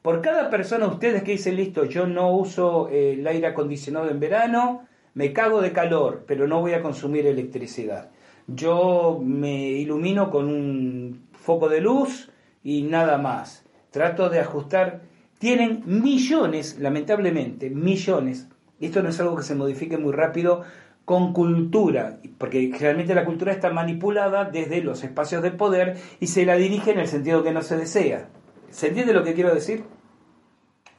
[0.00, 4.18] Por cada persona ustedes que dicen, listo, yo no uso eh, el aire acondicionado en
[4.18, 8.10] verano, me cago de calor, pero no voy a consumir electricidad.
[8.46, 12.30] Yo me ilumino con un foco de luz
[12.62, 15.02] y nada más trato de ajustar,
[15.38, 18.48] tienen millones, lamentablemente, millones,
[18.80, 20.62] esto no es algo que se modifique muy rápido
[21.04, 26.46] con cultura, porque generalmente la cultura está manipulada desde los espacios de poder y se
[26.46, 28.28] la dirige en el sentido que no se desea.
[28.70, 29.84] ¿Se entiende lo que quiero decir?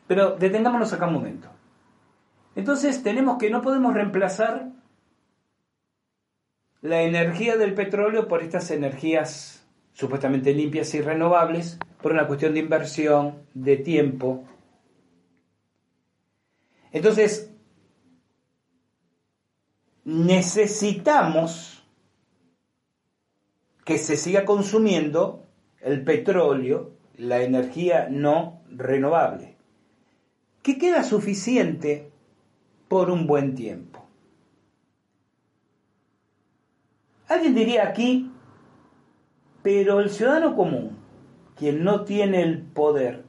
[0.08, 1.50] Pero detengámonos acá un momento.
[2.56, 4.70] Entonces tenemos que no podemos reemplazar
[6.82, 12.60] la energía del petróleo por estas energías supuestamente limpias y renovables por una cuestión de
[12.60, 14.43] inversión, de tiempo.
[16.91, 17.52] Entonces,
[20.04, 21.84] necesitamos
[23.86, 25.45] que se siga consumiendo
[25.80, 29.58] el petróleo, la energía no renovable,
[30.62, 32.12] que queda suficiente
[32.88, 34.06] por un buen tiempo.
[37.28, 38.30] Alguien diría aquí,
[39.64, 41.01] pero el ciudadano común,
[41.56, 43.26] quien no tiene el poder,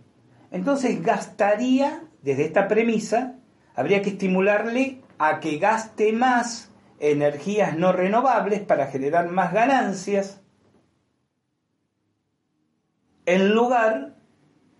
[0.50, 3.36] entonces gastaría desde esta premisa,
[3.74, 10.40] habría que estimularle a que gaste más energías no renovables para generar más ganancias,
[13.26, 14.16] en lugar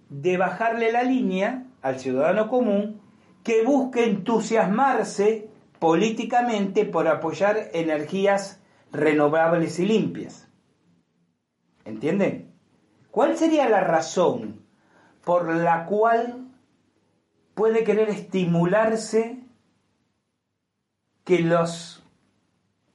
[0.09, 3.01] de bajarle la línea al ciudadano común
[3.43, 8.62] que busque entusiasmarse políticamente por apoyar energías
[8.93, 10.49] renovables y limpias.
[11.84, 12.51] ¿Entienden?
[13.12, 14.64] ¿Cuál sería la razón
[15.22, 16.48] por la cual
[17.54, 19.38] puede querer estimularse
[21.22, 22.02] que los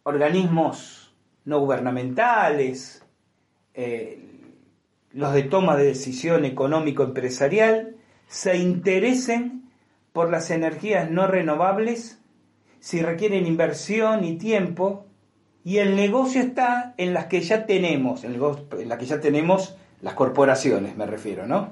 [0.01, 1.15] organismos
[1.45, 3.05] no gubernamentales,
[3.75, 4.19] eh,
[5.13, 7.95] los de toma de decisión económico-empresarial,
[8.27, 9.69] se interesen
[10.13, 12.19] por las energías no renovables
[12.79, 15.05] si requieren inversión y tiempo,
[15.63, 18.39] y el negocio está en las que ya tenemos, en
[18.89, 21.69] las que ya tenemos las corporaciones, me refiero, ¿no?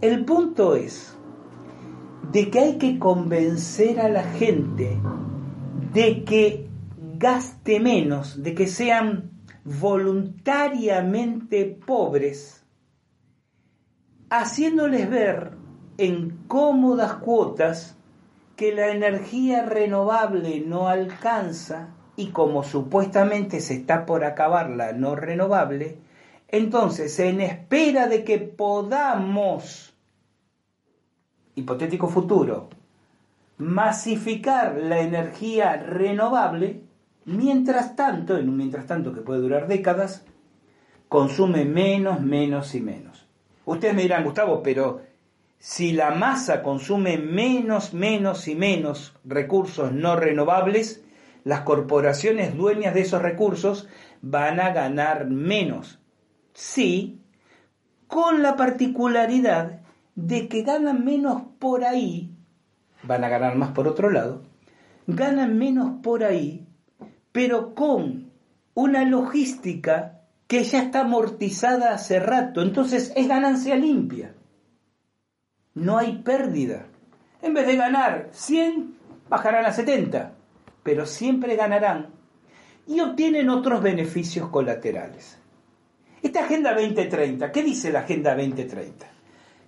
[0.00, 1.16] El punto es
[2.32, 4.98] de que hay que convencer a la gente
[5.92, 6.68] de que
[7.18, 9.30] gaste menos, de que sean
[9.64, 12.64] voluntariamente pobres,
[14.30, 15.50] haciéndoles ver
[15.98, 17.98] en cómodas cuotas
[18.56, 25.16] que la energía renovable no alcanza y como supuestamente se está por acabar la no
[25.16, 25.98] renovable,
[26.50, 29.94] entonces en espera de que podamos,
[31.54, 32.68] hipotético futuro,
[33.58, 36.82] masificar la energía renovable,
[37.24, 40.24] mientras tanto, en un mientras tanto que puede durar décadas,
[41.08, 43.26] consume menos, menos y menos.
[43.64, 45.02] Ustedes me dirán, Gustavo, pero
[45.58, 51.04] si la masa consume menos, menos y menos recursos no renovables,
[51.44, 53.88] las corporaciones dueñas de esos recursos
[54.22, 55.99] van a ganar menos.
[56.60, 57.20] Sí,
[58.06, 59.80] con la particularidad
[60.14, 62.34] de que ganan menos por ahí,
[63.02, 64.42] van a ganar más por otro lado,
[65.06, 66.66] ganan menos por ahí,
[67.32, 68.30] pero con
[68.74, 74.34] una logística que ya está amortizada hace rato, entonces es ganancia limpia
[75.74, 76.86] no hay pérdida.
[77.42, 78.94] En vez de ganar 100,
[79.28, 80.32] bajarán a 70,
[80.82, 82.10] pero siempre ganarán
[82.86, 85.39] y obtienen otros beneficios colaterales.
[86.22, 89.06] Esta Agenda 2030, ¿qué dice la Agenda 2030?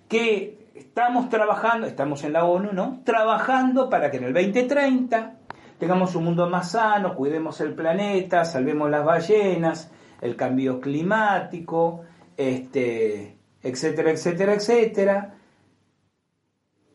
[0.07, 3.01] Que estamos trabajando, estamos en la ONU, ¿no?
[3.03, 5.35] Trabajando para que en el 2030
[5.79, 9.91] tengamos un mundo más sano, cuidemos el planeta, salvemos las ballenas,
[10.21, 12.01] el cambio climático,
[12.37, 15.33] este, etcétera, etcétera, etcétera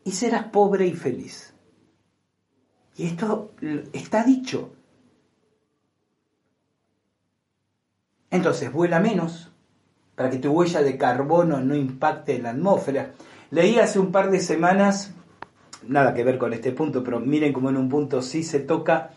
[0.03, 1.53] y serás pobre y feliz.
[2.95, 3.53] Y esto
[3.93, 4.73] está dicho.
[8.31, 9.48] Entonces, vuela menos
[10.19, 13.11] para que tu huella de carbono no impacte en la atmósfera.
[13.51, 15.13] Leí hace un par de semanas,
[15.87, 19.11] nada que ver con este punto, pero miren cómo en un punto sí se toca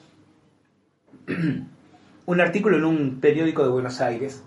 [2.26, 4.44] un artículo en un periódico de Buenos Aires,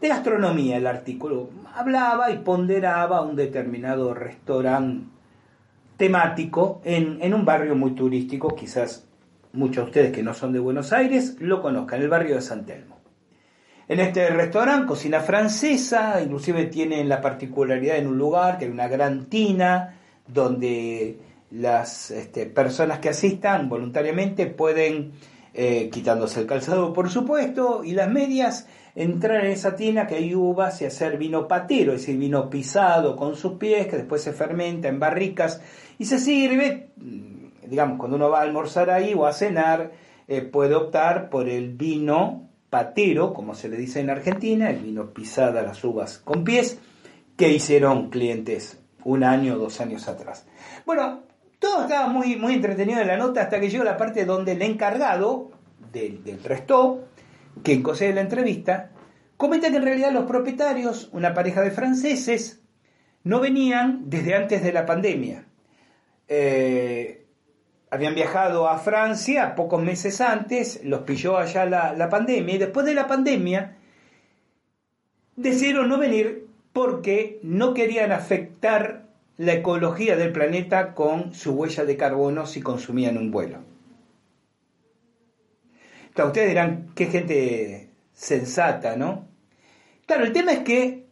[0.00, 1.50] de gastronomía el artículo.
[1.76, 5.06] Hablaba y ponderaba un determinado restaurante
[5.96, 9.06] temático en, un barrio muy turístico, quizás
[9.52, 12.66] muchos de ustedes que no son de Buenos Aires lo conozcan, el barrio de San
[12.66, 12.93] Telmo.
[13.86, 18.88] En este restaurante, cocina francesa, inclusive tiene la particularidad en un lugar que hay una
[18.88, 21.18] gran tina donde
[21.50, 25.12] las este, personas que asistan voluntariamente pueden,
[25.52, 30.34] eh, quitándose el calzado por supuesto, y las medias, entrar en esa tina que hay
[30.34, 34.32] uvas y hacer vino patero, es decir, vino pisado con sus pies, que después se
[34.32, 35.60] fermenta en barricas
[35.98, 36.88] y se sirve,
[37.66, 39.92] digamos, cuando uno va a almorzar ahí o a cenar,
[40.26, 45.14] eh, puede optar por el vino patero, como se le dice en Argentina, el vino
[45.14, 46.80] pisada las uvas con pies,
[47.36, 50.44] que hicieron clientes un año o dos años atrás.
[50.84, 51.22] Bueno,
[51.60, 54.62] todo estaba muy, muy entretenido en la nota hasta que llegó la parte donde el
[54.62, 55.52] encargado
[55.92, 57.04] del, del resto,
[57.62, 58.90] que concede la entrevista,
[59.36, 62.60] comenta que en realidad los propietarios, una pareja de franceses,
[63.22, 65.46] no venían desde antes de la pandemia.
[66.26, 67.23] Eh,
[67.94, 72.94] habían viajado a Francia pocos meses antes, los pilló allá la, pandemia y después de
[72.94, 73.76] la pandemia
[75.36, 79.06] decidieron no venir porque no querían afectar
[79.36, 83.58] la ecología del planeta con su huella de carbono si consumían un vuelo.
[86.14, 89.28] Claro, ustedes dirán, qué gente sensata, ¿no?
[90.06, 91.06] Claro, el tema es que,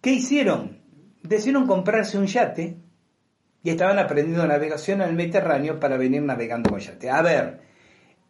[0.00, 0.78] ¿qué hicieron?
[1.22, 2.78] Decidieron comprarse un yate
[3.62, 7.10] y estaban aprendiendo navegación en el Mediterráneo para venir navegando con yate.
[7.10, 7.60] A ver,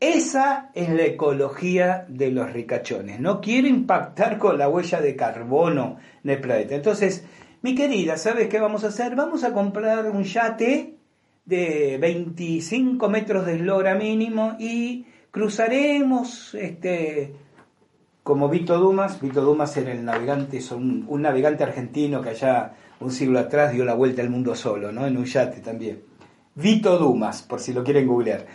[0.01, 3.21] esa es la ecología de los ricachones.
[3.21, 6.75] No quiero impactar con la huella de carbono del planeta.
[6.75, 7.25] Entonces,
[7.63, 9.15] mi querida, ¿sabes qué vamos a hacer?
[9.15, 10.97] Vamos a comprar un yate
[11.45, 17.35] de 25 metros de eslora mínimo y cruzaremos este
[18.23, 23.11] como Vito Dumas, Vito Dumas era el navegante, un, un navegante argentino que allá un
[23.11, 25.07] siglo atrás dio la vuelta al mundo solo, ¿no?
[25.07, 26.03] En un yate también.
[26.55, 28.47] Vito Dumas, por si lo quieren googlear.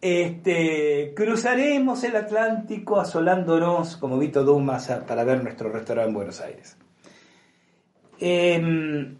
[0.00, 6.76] Este, cruzaremos el Atlántico asolándonos como Vito Dumas para ver nuestro restaurante en Buenos Aires.
[8.20, 9.16] Em,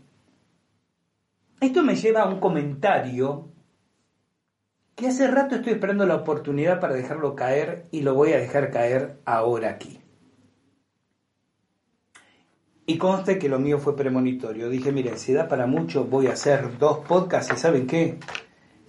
[1.61, 3.49] esto me lleva a un comentario
[4.95, 8.71] que hace rato estoy esperando la oportunidad para dejarlo caer y lo voy a dejar
[8.71, 9.98] caer ahora aquí.
[12.91, 14.71] Y conste que lo mío fue premonitorio.
[14.71, 18.17] Dije, miren, si da para mucho, voy a hacer dos podcasts ¿saben qué?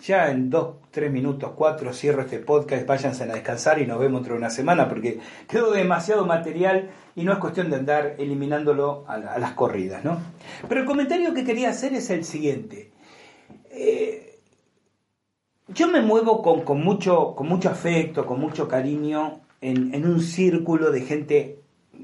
[0.02, 4.22] Ya en dos, tres minutos, cuatro, cierro este podcast, váyanse a descansar y nos vemos
[4.22, 5.20] dentro de una semana porque
[5.50, 10.18] quedó demasiado material y no es cuestión de andar eliminándolo a, las corridas, ¿no?
[10.70, 12.94] Pero el comentario que quería hacer es el siguiente.
[13.70, 14.40] Eh,
[15.68, 21.02] yo me muevo con, mucho, con mucho afecto, con mucho cariño, en, un círculo de
[21.02, 21.59] gente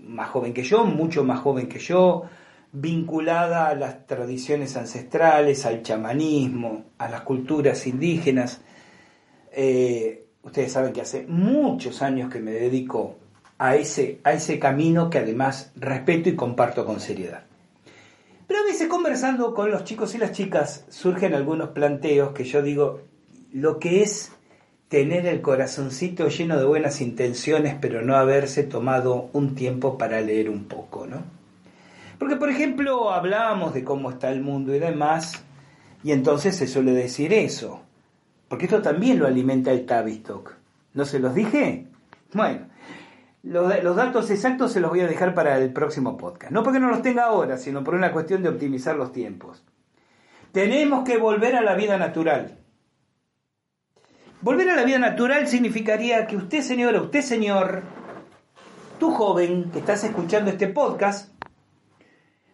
[0.06, 2.24] más joven que yo, mucho más joven que yo,
[2.72, 8.62] vinculada a las tradiciones ancestrales, al chamanismo, a las culturas indígenas.
[9.52, 13.16] Eh, ustedes saben que hace muchos años que me dedico
[13.58, 17.44] a ese, a ese camino que además respeto y comparto con seriedad.
[18.48, 22.62] Pero a veces conversando con los chicos y las chicas surgen algunos planteos que yo
[22.62, 23.02] digo,
[23.54, 24.35] lo que es
[24.90, 30.50] tener el corazoncito lleno de buenas intenciones, pero no haberse tomado un tiempo para leer
[30.50, 31.24] un poco, ¿no?
[32.20, 35.44] Porque, por ejemplo, hablábamos de cómo está el mundo y demás,
[36.04, 37.82] y entonces se suele decir eso,
[38.48, 40.54] porque esto también lo alimenta el Tavistock.
[40.94, 41.88] ¿No se los dije?
[42.32, 42.68] Bueno,
[43.44, 46.54] los, los, datos exactos se los voy a dejar para el próximo podcast.
[46.54, 49.62] No porque no los tenga ahora, sino por una cuestión de optimizar los tiempos.
[50.54, 52.60] Tenemos que volver a la vida natural.
[54.46, 57.82] Volver a la vida natural significaría que usted, señora, usted, señor,
[59.00, 61.34] tú joven que estás escuchando este podcast,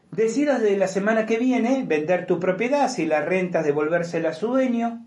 [0.10, 4.48] decidas de la semana que viene vender tu propiedad, si la rentas, devolvérsela a su
[4.48, 5.06] dueño,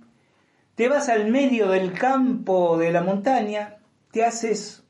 [0.75, 3.79] te vas al medio del campo de la montaña,
[4.11, 4.85] te haces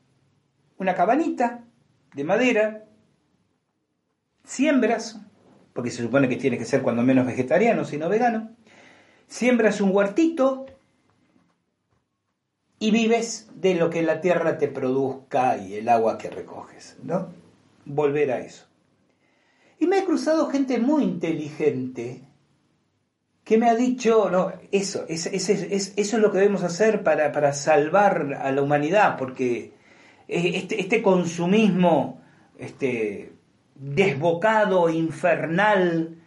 [0.75, 1.63] una cabanita
[2.13, 2.83] de madera,
[4.43, 5.21] siembras,
[5.71, 8.53] porque se supone que tiene que ser cuando menos vegetariano, sino vegano,
[9.27, 10.65] siembras un huertito,
[12.85, 17.29] y vives de lo que la tierra te produzca y el agua que recoges, ¿no?
[17.83, 18.67] Volver a eso.
[19.79, 22.21] Y me he cruzado gente muy inteligente
[23.43, 25.51] que me ha dicho, no, eso, es, eso
[25.95, 29.73] es lo que debemos hacer para, para salvar a la humanidad, porque
[30.27, 32.21] este, este consumismo
[32.59, 33.33] este,
[33.73, 36.19] desbocado, infernal,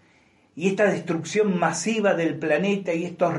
[0.56, 3.32] y esta destrucción masiva del planeta y estos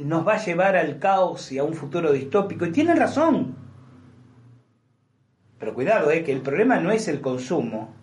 [0.00, 2.66] nos va a llevar al caos y a un futuro distópico.
[2.66, 3.56] Y tienen razón.
[5.58, 7.94] Pero cuidado, eh, que el problema no es el consumo,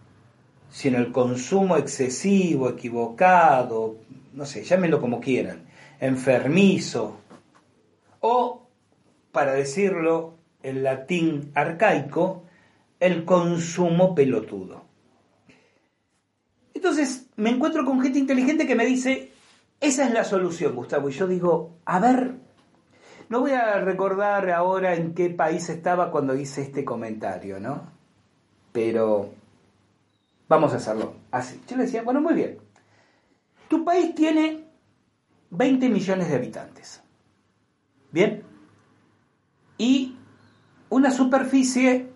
[0.70, 3.98] sino el consumo excesivo, equivocado,
[4.34, 5.66] no sé, llámenlo como quieran,
[6.00, 7.18] enfermizo,
[8.20, 8.68] o,
[9.32, 12.44] para decirlo en latín arcaico,
[13.00, 14.86] el consumo pelotudo.
[16.74, 19.32] Entonces me encuentro con gente inteligente que me dice,
[19.80, 21.10] esa es la solución, Gustavo.
[21.10, 22.36] Y yo digo, a ver,
[23.30, 27.92] no voy a recordar ahora en qué país estaba cuando hice este comentario, ¿no?
[28.72, 29.34] Pero
[30.48, 31.62] vamos a hacerlo así.
[31.68, 32.58] Yo le decía, bueno, muy bien.
[33.68, 34.66] Tu país tiene
[35.50, 37.04] 20 millones de habitantes.
[38.12, 38.44] ¿Bien?
[39.78, 40.18] Y
[40.90, 42.10] una superficie,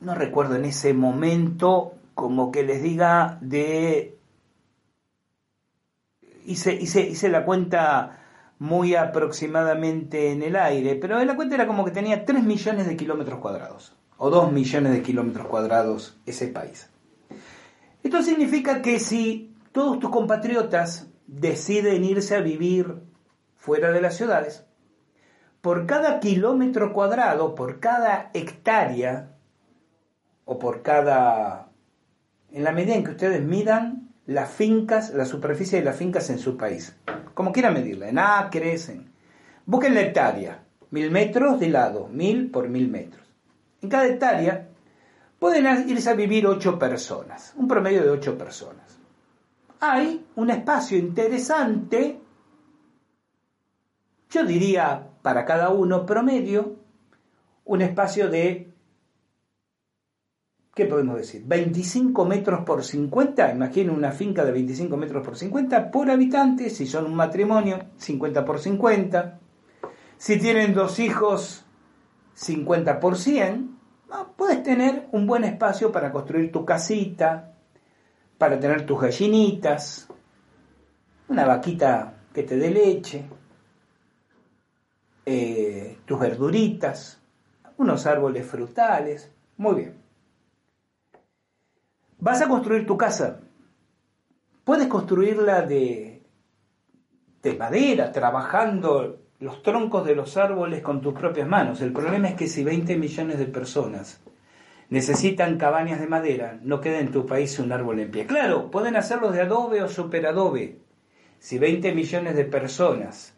[0.00, 4.15] no recuerdo en ese momento, como que les diga de
[6.46, 8.20] hice, hice, la cuenta
[8.58, 12.96] muy aproximadamente en el aire, pero la cuenta era como que tenía 3 millones de
[12.96, 16.90] kilómetros cuadrados, o 2 millones de kilómetros cuadrados ese país.
[18.02, 23.02] Esto significa que si todos tus compatriotas deciden irse a vivir
[23.56, 24.64] fuera de las ciudades,
[25.60, 29.36] por cada kilómetro cuadrado, por cada hectárea,
[30.46, 31.68] o por cada...
[32.50, 36.38] En la medida en que ustedes midan, las fincas, la superficie de las fincas en
[36.38, 36.96] su país.
[37.34, 39.10] Como quieran medirla, en acres, en...
[39.64, 43.26] Busquen la hectárea, mil metros de lado, mil por mil metros.
[43.82, 44.68] En cada hectárea
[45.38, 48.98] pueden irse a vivir ocho personas, un promedio de ocho personas.
[49.80, 52.20] Hay un espacio interesante,
[54.30, 56.76] yo diría para cada uno promedio,
[57.64, 58.65] un espacio de
[60.76, 61.42] ¿qué podemos decir?
[61.46, 66.86] 25 metros por 50, imaginen una finca de 25 metros por 50 por habitante, si
[66.86, 69.40] son un matrimonio, 50 por 50.
[70.18, 71.64] Si tienen dos hijos,
[72.34, 73.74] 50 por 100.
[74.36, 77.54] Puedes tener un buen espacio para construir tu casita,
[78.36, 80.08] para tener tus gallinitas,
[81.28, 83.24] una vaquita que te dé leche,
[85.24, 87.18] eh, tus verduritas,
[87.78, 89.32] unos árboles frutales.
[89.56, 90.05] Muy bien.
[92.26, 93.38] Vas a construir tu casa.
[94.64, 96.24] Puedes construirla de,
[97.40, 101.80] de madera, trabajando los troncos de los árboles con tus propias manos.
[101.82, 104.20] El problema es que si 20 millones de personas
[104.88, 108.26] necesitan cabañas de madera, no queda en tu país un árbol en pie.
[108.26, 110.80] Claro, pueden hacerlo de adobe o superadobe.
[111.38, 113.35] Si 20 millones de personas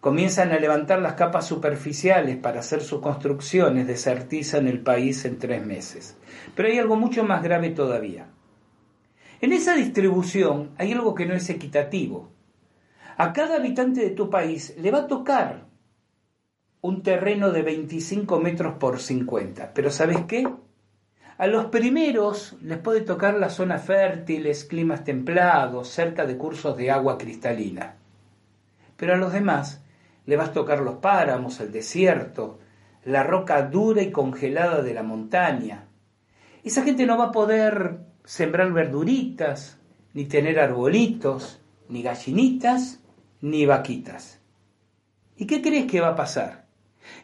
[0.00, 5.64] comienzan a levantar las capas superficiales para hacer sus construcciones, desertizan el país en tres
[5.64, 6.16] meses.
[6.54, 8.26] Pero hay algo mucho más grave todavía.
[9.42, 12.30] En esa distribución hay algo que no es equitativo.
[13.16, 15.66] A cada habitante de tu país le va a tocar
[16.80, 19.74] un terreno de 25 metros por 50.
[19.74, 20.48] Pero ¿sabes qué?
[21.36, 26.90] A los primeros les puede tocar las zonas fértiles, climas templados, cerca de cursos de
[26.90, 27.96] agua cristalina.
[28.96, 29.82] Pero a los demás
[30.26, 32.58] le vas a tocar los páramos, el desierto,
[33.04, 35.88] la roca dura y congelada de la montaña.
[36.62, 39.78] Esa gente no va a poder sembrar verduritas,
[40.12, 43.00] ni tener arbolitos, ni gallinitas,
[43.40, 44.40] ni vaquitas.
[45.36, 46.66] ¿Y qué crees que va a pasar?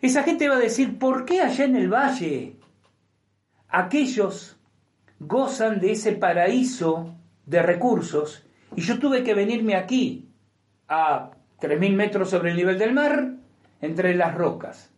[0.00, 2.56] Esa gente va a decir, ¿por qué allá en el valle
[3.68, 4.56] aquellos
[5.18, 7.14] gozan de ese paraíso
[7.44, 10.28] de recursos y yo tuve que venirme aquí
[10.88, 11.30] a
[11.66, 13.34] 3.000 metros sobre el nivel del mar,
[13.80, 14.92] entre las rocas.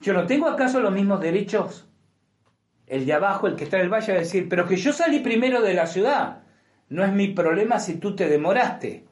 [0.00, 1.88] ¿Yo no tengo acaso los mismos derechos?
[2.86, 4.92] El de abajo, el que está en el valle, va a decir, pero que yo
[4.92, 6.42] salí primero de la ciudad.
[6.88, 9.04] No es mi problema si tú te demoraste.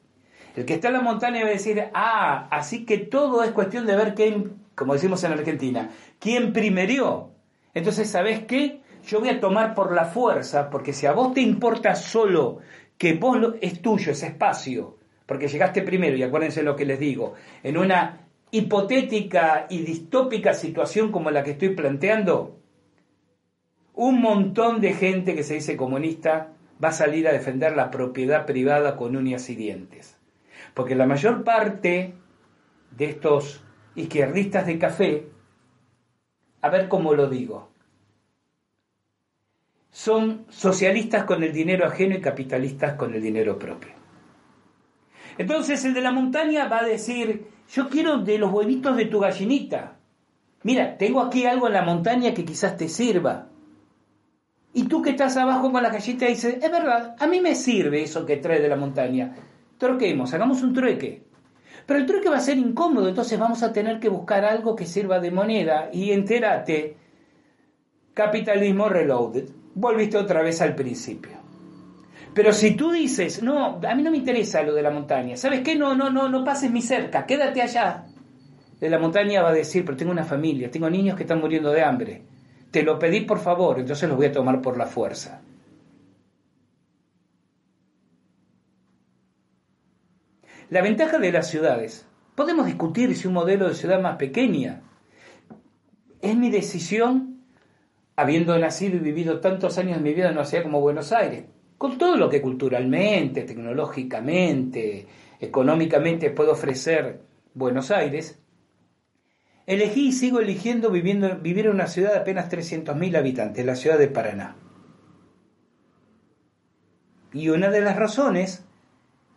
[0.55, 3.85] El que está en la montaña va a decir, ah, así que todo es cuestión
[3.85, 7.31] de ver quién, como decimos en Argentina, quién primerió.
[7.75, 8.81] Entonces, ¿sabes qué?
[9.05, 12.57] Yo voy a tomar por la fuerza, porque si a vos te importa solo
[12.97, 14.96] que vos es tuyo ese espacio,
[15.27, 21.11] porque llegaste primero, y acuérdense lo que les digo, en una hipotética y distópica situación
[21.11, 22.57] como la que estoy planteando,
[23.93, 28.45] un montón de gente que se dice comunista va a salir a defender la propiedad
[28.45, 30.17] privada con uñas y dientes.
[30.73, 32.13] Porque la mayor parte
[32.91, 33.63] de estos
[33.95, 35.27] izquierdistas de café,
[36.61, 37.69] a ver cómo lo digo,
[39.91, 43.96] son socialistas con el dinero ajeno y capitalistas con el dinero propio.
[45.37, 49.19] Entonces el de la montaña va a decir, yo quiero de los huevitos de tu
[49.19, 49.97] gallinita.
[50.63, 53.49] Mira, tengo aquí algo en la montaña que quizás te sirva.
[54.73, 58.03] Y tú que estás abajo con la gallita dices, es verdad, a mí me sirve
[58.03, 59.35] eso que trae de la montaña.
[59.77, 61.23] Troquemos, hagamos un trueque.
[61.85, 64.85] Pero el trueque va a ser incómodo, entonces vamos a tener que buscar algo que
[64.85, 65.89] sirva de moneda.
[65.93, 66.97] Y entérate,
[68.13, 69.49] capitalismo reloaded.
[69.75, 71.36] Volviste otra vez al principio.
[72.37, 75.61] Pero si tú dices, no, a mí no me interesa lo de la montaña, ¿sabes
[75.61, 75.75] qué?
[75.75, 78.05] No, no, no, no pases mi cerca, quédate allá.
[78.79, 81.71] De la montaña va a decir, pero tengo una familia, tengo niños que están muriendo
[81.71, 82.21] de hambre.
[82.69, 85.41] Te lo pedí por favor, entonces los voy a tomar por la fuerza.
[90.69, 92.05] La ventaja de las ciudades.
[92.35, 94.83] Podemos discutir si un modelo de ciudad más pequeña
[96.21, 97.41] es mi decisión,
[98.15, 101.45] habiendo nacido y vivido tantos años de mi vida en una ciudad como Buenos Aires
[101.77, 105.07] con todo lo que culturalmente, tecnológicamente,
[105.39, 107.21] económicamente puede ofrecer
[107.53, 108.39] Buenos Aires,
[109.65, 113.99] elegí y sigo eligiendo viviendo, vivir en una ciudad de apenas 300.000 habitantes, la ciudad
[113.99, 114.55] de Paraná.
[117.33, 118.63] Y una de las razones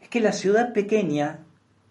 [0.00, 1.40] es que la ciudad pequeña,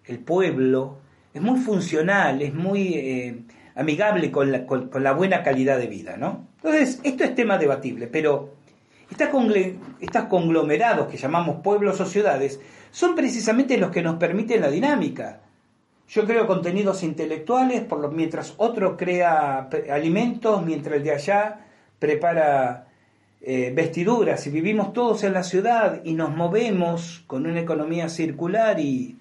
[0.05, 0.97] el pueblo,
[1.33, 3.43] es muy funcional, es muy eh,
[3.75, 6.47] amigable con la, con la buena calidad de vida, ¿no?
[6.55, 8.55] Entonces, esto es tema debatible, pero
[9.11, 12.59] estos conglomerados que llamamos pueblos o ciudades
[12.91, 15.41] son precisamente los que nos permiten la dinámica.
[16.09, 21.59] Yo creo contenidos intelectuales, por lo, mientras otro crea alimentos, mientras el de allá
[21.99, 22.87] prepara
[23.41, 24.45] eh, vestiduras.
[24.47, 29.17] Y vivimos todos en la ciudad y nos movemos con una economía circular y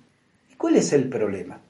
[0.56, 1.60] ¿cuál es el problema?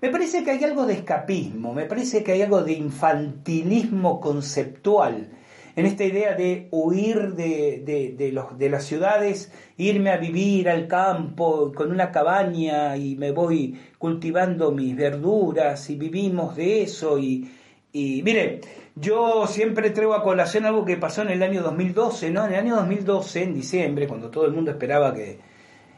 [0.00, 5.28] Me parece que hay algo de escapismo, me parece que hay algo de infantilismo conceptual
[5.76, 11.72] en esta idea de huir de, los, de las ciudades, irme a vivir al campo
[11.74, 17.18] con una cabaña y me voy cultivando mis verduras y vivimos de eso.
[17.18, 17.50] Y,
[17.92, 18.60] y mire,
[18.96, 22.46] Yo siempre traigo a colación algo que pasó en el año 2012, ¿no?
[22.46, 25.38] En el año 2012, en diciembre, cuando todo el mundo esperaba que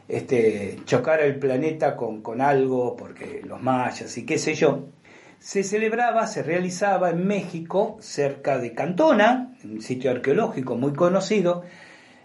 [0.07, 4.85] este, chocara el planeta con, con algo, porque los mayas y qué sé yo,
[5.39, 11.63] se celebraba, se realizaba en México, cerca de Cantona, un sitio arqueológico muy conocido,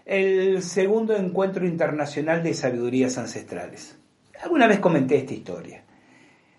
[0.05, 3.97] el segundo encuentro internacional de sabidurías ancestrales.
[4.41, 5.83] Alguna vez comenté esta historia.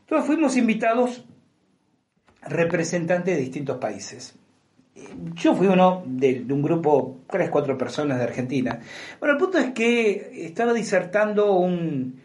[0.00, 1.24] Entonces fuimos invitados
[2.42, 4.34] representantes de distintos países.
[5.34, 8.80] Yo fui uno de, un grupo, tres, cuatro personas de Argentina.
[9.18, 12.22] Bueno, el punto es que estaba disertando un,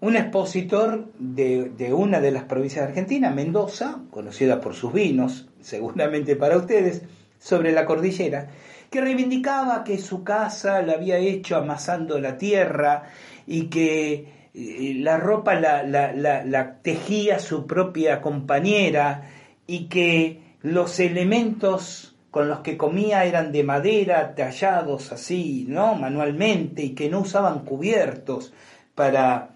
[0.00, 6.36] un expositor de, una de las provincias de Argentina, Mendoza, conocida por sus vinos, seguramente
[6.36, 7.02] para ustedes,
[7.38, 8.48] sobre la cordillera,
[8.90, 13.04] que reivindicaba que su casa la había hecho amasando la tierra
[13.46, 19.30] y que la ropa la, la, la, tejía su propia compañera
[19.66, 25.94] y que los elementos con los que comía eran de madera, tallados así, ¿no?
[25.94, 28.52] manualmente, y que no usaban cubiertos
[28.94, 29.50] para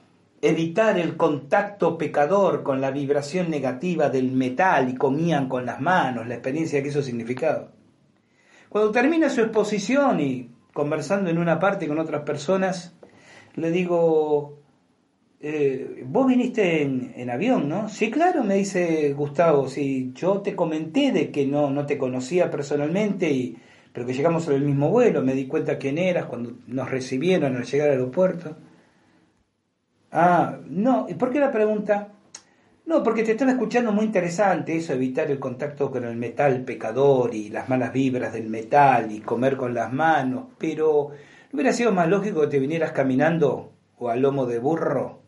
[0.45, 6.27] evitar el contacto pecador con la vibración negativa del metal y comían con las manos,
[6.27, 7.71] la experiencia que eso significaba.
[8.69, 12.95] Cuando termina su exposición y conversando en una parte con otras personas,
[13.55, 14.59] le digo,
[15.41, 17.89] eh, vos viniste en, avión, ¿no?
[17.89, 22.51] Sí, claro, me dice Gustavo, sí, yo te comenté de que no, no te conocía
[22.51, 23.57] personalmente, y,
[23.93, 27.57] pero que llegamos en el mismo vuelo, me di cuenta quién eras cuando nos recibieron
[27.57, 28.57] al llegar al aeropuerto.
[30.17, 32.13] Ah, no, ¿y por qué la pregunta?
[32.87, 37.35] No, porque te estaba escuchando muy interesante eso, evitar el contacto con el metal pecador
[37.35, 41.11] y las malas vibras del metal y comer con las manos, pero
[41.51, 45.19] ¿no hubiera sido más lógico que te vinieras caminando o a lomo de burro?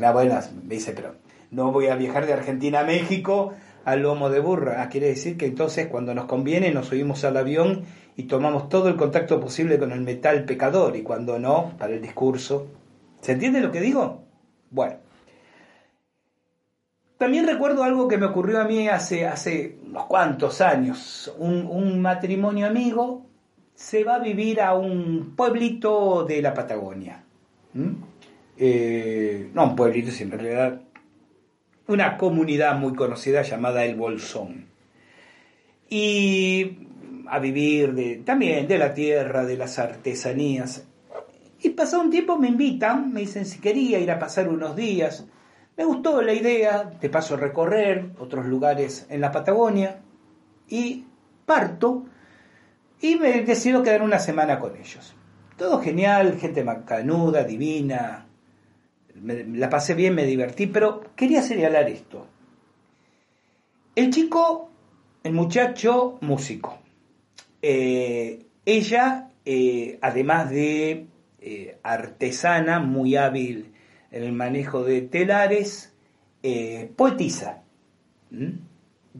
[0.00, 1.16] La buena, me dice, pero
[1.50, 3.52] no voy a viajar de Argentina a México
[3.84, 4.80] al lomo de burra.
[4.80, 7.84] Ah, quiere decir que entonces cuando nos conviene nos subimos al avión
[8.16, 12.00] y tomamos todo el contacto posible con el metal pecador y cuando no, para el
[12.00, 12.68] discurso.
[13.22, 14.24] ¿Se entiende lo que digo?
[14.70, 14.96] Bueno.
[17.16, 21.32] También recuerdo algo que me ocurrió a mí hace, hace unos cuantos años.
[21.38, 23.24] Un, matrimonio amigo
[23.74, 27.22] se va a vivir a un pueblito de la Patagonia
[28.58, 30.82] eh, no un pueblito, sino en realidad
[31.86, 34.66] una comunidad muy conocida llamada El Bolsón.
[35.88, 36.78] Y
[37.28, 40.86] a vivir también de la tierra, de las artesanías.
[41.62, 45.24] Y pasado un tiempo me invitan, me dicen si quería ir a pasar unos días.
[45.76, 50.00] Me gustó la idea, de paso a recorrer otros lugares en la Patagonia
[50.68, 51.04] y
[51.46, 52.04] parto
[53.00, 55.14] y me decido quedar una semana con ellos.
[55.56, 58.26] Todo genial, gente macanuda, divina,
[59.22, 62.26] la pasé bien, me divertí, pero quería señalar esto.
[63.94, 64.70] El chico,
[65.22, 66.78] el muchacho, músico.
[67.60, 71.06] Eh, ella, eh, además de
[71.42, 73.72] eh, artesana, muy hábil
[74.10, 75.94] en el manejo de telares,
[76.96, 77.62] poetisa.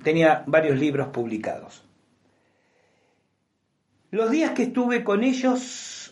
[0.03, 1.85] Tenía varios libros publicados.
[4.11, 6.03] Los días que estuve con ellos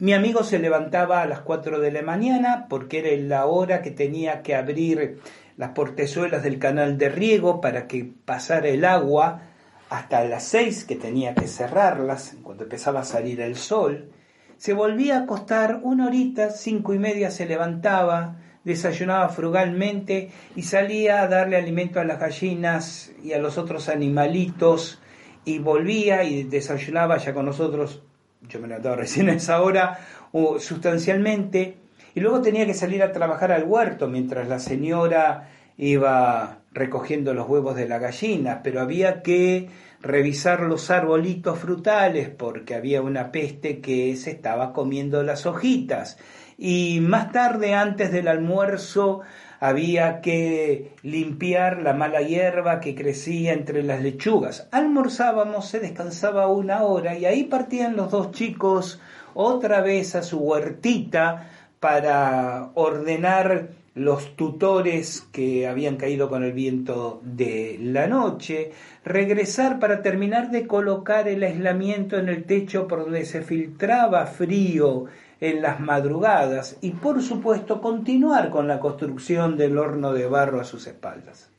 [0.00, 3.90] mi amigo se levantaba a las 4 de la mañana porque era la hora que
[3.90, 5.18] tenía que abrir
[5.56, 9.42] las portezuelas del canal de riego para que pasara el agua
[9.90, 14.10] hasta las 6 que tenía que cerrarlas cuando empezaba a salir el sol.
[14.56, 21.22] Se volvía a acostar una horita, cinco y media se levantaba, desayunaba frugalmente y salía
[21.22, 25.00] a darle alimento a las gallinas y a los otros animalitos
[25.44, 28.02] y volvía y desayunaba ya con nosotros
[28.42, 29.98] yo me levantaba recién a esa hora,
[30.32, 31.76] o sustancialmente,
[32.14, 37.48] y luego tenía que salir a trabajar al huerto mientras la señora iba recogiendo los
[37.48, 39.68] huevos de la gallina, pero había que
[40.00, 46.18] revisar los arbolitos frutales porque había una peste que se estaba comiendo las hojitas.
[46.56, 49.20] Y más tarde, antes del almuerzo,
[49.60, 54.68] había que limpiar la mala hierba que crecía entre las lechugas.
[54.70, 59.00] Almorzábamos, se descansaba una hora y ahí partían los dos chicos
[59.34, 61.48] otra vez a su huertita
[61.80, 63.68] para ordenar
[63.98, 68.72] los tutores que habían caído con el viento de la noche,
[69.04, 75.06] regresar para terminar de colocar el aislamiento en el techo por donde se filtraba frío
[75.40, 80.64] en las madrugadas y por supuesto continuar con la construcción del horno de barro a
[80.64, 81.50] sus espaldas.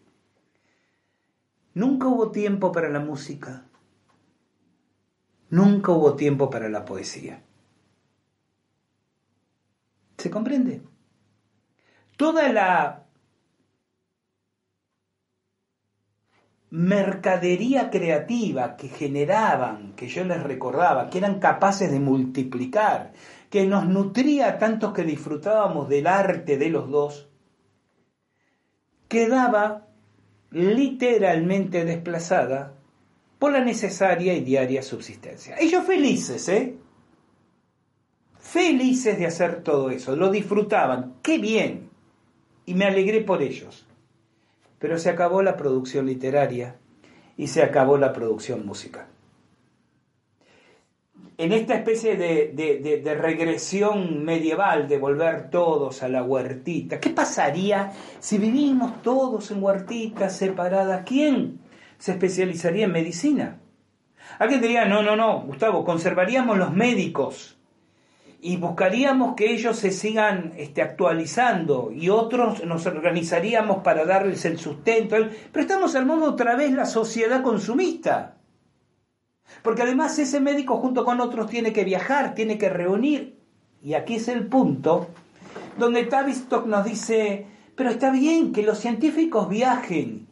[1.74, 3.66] Nunca hubo tiempo para la música,
[5.49, 7.44] nunca hubo tiempo para la poesía.
[10.18, 10.82] ¿Se comprende?
[12.20, 13.06] Toda la
[16.70, 23.14] mercadería creativa que generaban, que yo les recordaba, que eran capaces de multiplicar,
[23.50, 27.30] que nos nutría tantos que disfrutábamos del arte de los dos,
[29.08, 29.88] quedaba
[30.52, 32.74] literalmente desplazada
[33.40, 35.56] por la necesaria y diaria subsistencia.
[35.58, 36.76] Ellos felices, ¿eh?
[38.40, 41.89] Felices de hacer todo eso, lo disfrutaban, qué bien,
[42.70, 43.86] y me alegré por ellos.
[44.80, 46.76] Pero se acabó la producción literaria
[47.36, 49.08] y se acabó la producción musical
[51.40, 58.38] en esta especie de, regresión medieval, de volver todos a la huertita, ¿qué pasaría si
[58.38, 61.04] vivimos todos en huertitas separadas?
[61.06, 61.62] ¿Quién
[61.98, 63.62] se especializaría en medicina?
[64.38, 67.58] Alguien diría, no, no, no, Gustavo, conservaríamos los médicos
[68.41, 74.57] y buscaríamos que ellos se sigan este, actualizando y otros nos organizaríamos para darles el
[74.57, 75.16] sustento.
[75.52, 78.38] Pero estamos armando otra vez la sociedad consumista.
[79.61, 83.40] Porque además ese médico junto con otros tiene que viajar, tiene que reunir.
[83.84, 85.10] Y aquí es el punto
[85.78, 87.45] donde Tavistock nos dice,
[87.76, 90.28] pero está bien que los científicos viajen,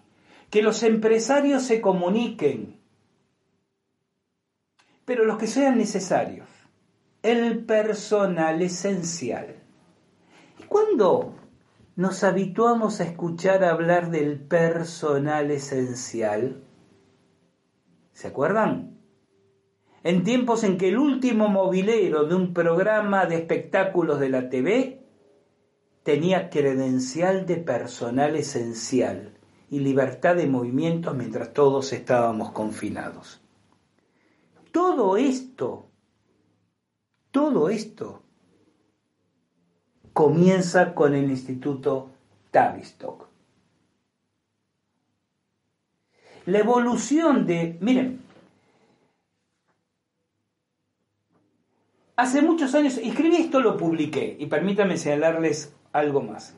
[0.49, 2.77] que los empresarios se comuniquen,
[5.05, 6.56] pero los que sean necesarios.
[7.21, 9.55] El personal esencial.
[10.59, 11.35] ¿Y cuándo
[11.95, 16.63] nos habituamos a escuchar hablar del personal esencial?
[18.13, 18.97] ¿Se acuerdan?
[20.07, 25.05] en tiempos en que el último movilero de un programa de espectáculos de la TV
[26.03, 29.37] tenía credencial de personal esencial
[29.69, 33.41] y libertad de movimientos mientras todos estábamos confinados.
[34.71, 35.86] Todo esto,
[37.37, 38.23] todo esto
[40.11, 42.09] comienza con el Instituto
[42.49, 43.27] Tavistock.
[46.47, 48.21] La evolución de, miren,
[52.15, 56.55] Hace muchos años, escribí esto, lo publiqué, y permítanme señalarles algo más.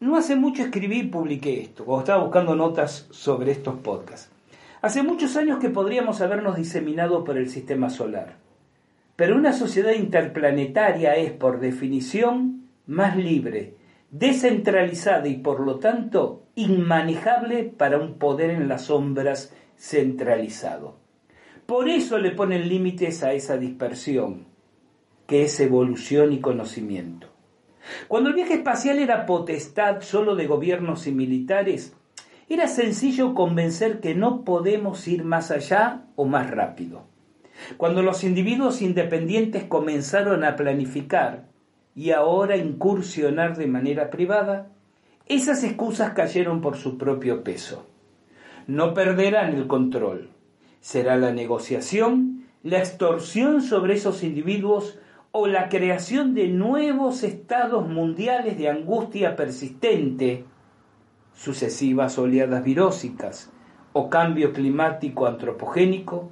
[0.00, 4.32] No hace mucho escribí y publiqué esto, cuando estaba buscando notas sobre estos podcasts.
[4.82, 8.45] Hace muchos años que podríamos habernos diseminado por el sistema solar.
[9.16, 13.74] Pero una sociedad interplanetaria es, por definición, más libre,
[14.10, 20.96] descentralizada y, por lo tanto, inmanejable para un poder en las sombras centralizado.
[21.64, 24.46] Por eso le ponen límites a esa dispersión,
[25.26, 27.28] que es evolución y conocimiento.
[28.08, 31.94] Cuando el viaje espacial era potestad solo de gobiernos y militares,
[32.48, 37.04] era sencillo convencer que no podemos ir más allá o más rápido.
[37.76, 41.46] Cuando los individuos independientes comenzaron a planificar
[41.94, 44.68] y ahora incursionar de manera privada,
[45.26, 47.86] esas excusas cayeron por su propio peso.
[48.66, 50.30] No perderán el control,
[50.80, 54.98] será la negociación, la extorsión sobre esos individuos
[55.32, 60.44] o la creación de nuevos estados mundiales de angustia persistente,
[61.34, 63.52] sucesivas oleadas virósicas
[63.92, 66.30] o cambio climático antropogénico,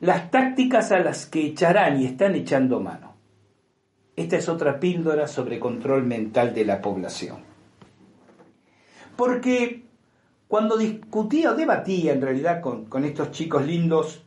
[0.00, 3.14] las tácticas a las que echarán y están echando mano.
[4.16, 7.38] Esta es otra píldora sobre control mental de la población.
[9.16, 9.84] Porque
[10.48, 14.24] cuando discutía o debatía en realidad con, estos chicos lindos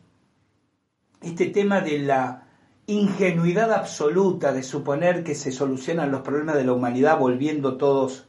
[1.20, 2.48] este tema de la
[2.86, 8.28] ingenuidad absoluta de suponer que se solucionan los problemas de la humanidad volviendo todos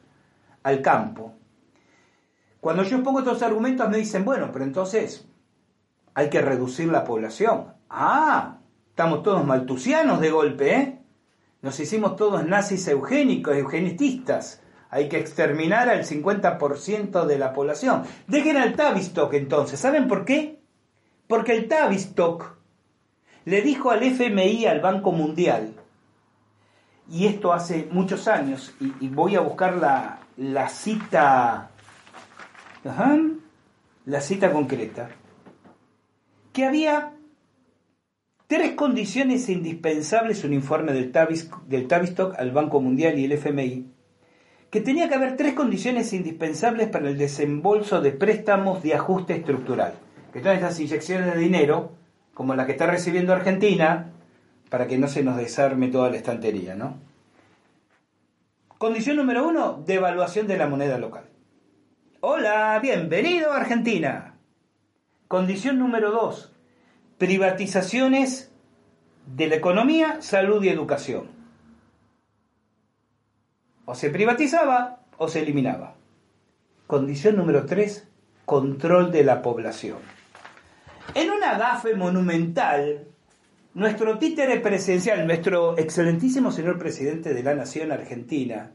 [0.64, 1.34] al campo.
[2.62, 5.28] Cuando yo pongo estos argumentos me dicen, bueno, pero entonces
[6.16, 7.74] hay que reducir la población.
[7.90, 8.58] Ah,
[8.90, 11.00] estamos todos maltusianos de golpe, ¿eh?
[11.62, 14.62] Nos hicimos todos nazis eugénicos, eugenistas
[14.96, 18.04] hay que exterminar al 50% de la población.
[18.28, 19.78] Dejen al Tavistock entonces.
[19.78, 20.62] ¿Saben por qué?
[21.28, 22.56] Porque el Tavistock
[23.44, 25.74] le dijo al FMI, al Banco Mundial,
[27.12, 31.72] y esto hace muchos años, y, voy a buscar la, la cita,
[34.06, 35.10] la cita concreta,
[36.56, 37.12] que había
[38.48, 43.92] tres condiciones indispensables, un informe del, Tavistock al Banco Mundial y el FMI,
[44.70, 49.96] que tenía que haber tres condiciones indispensables para el desembolso de préstamos de ajuste estructural.
[50.32, 51.92] Que son estas inyecciones de dinero,
[52.34, 54.14] como la que está recibiendo Argentina,
[54.70, 56.96] para que no se nos desarme toda la estantería, ¿no?
[58.78, 61.26] Condición número uno, devaluación de la moneda local.
[62.22, 64.35] Hola, bienvenido a Argentina.
[65.28, 66.52] Condición número dos,
[67.18, 68.52] privatizaciones
[69.26, 71.30] de la economía, salud y educación.
[73.86, 75.96] O se privatizaba o se eliminaba.
[76.86, 78.08] Condición número 3,
[78.46, 79.98] control de la población.
[81.16, 83.08] En una gafe monumental,
[83.74, 88.72] nuestro títere presidencial, nuestro excelentísimo señor presidente de la Nación Argentina,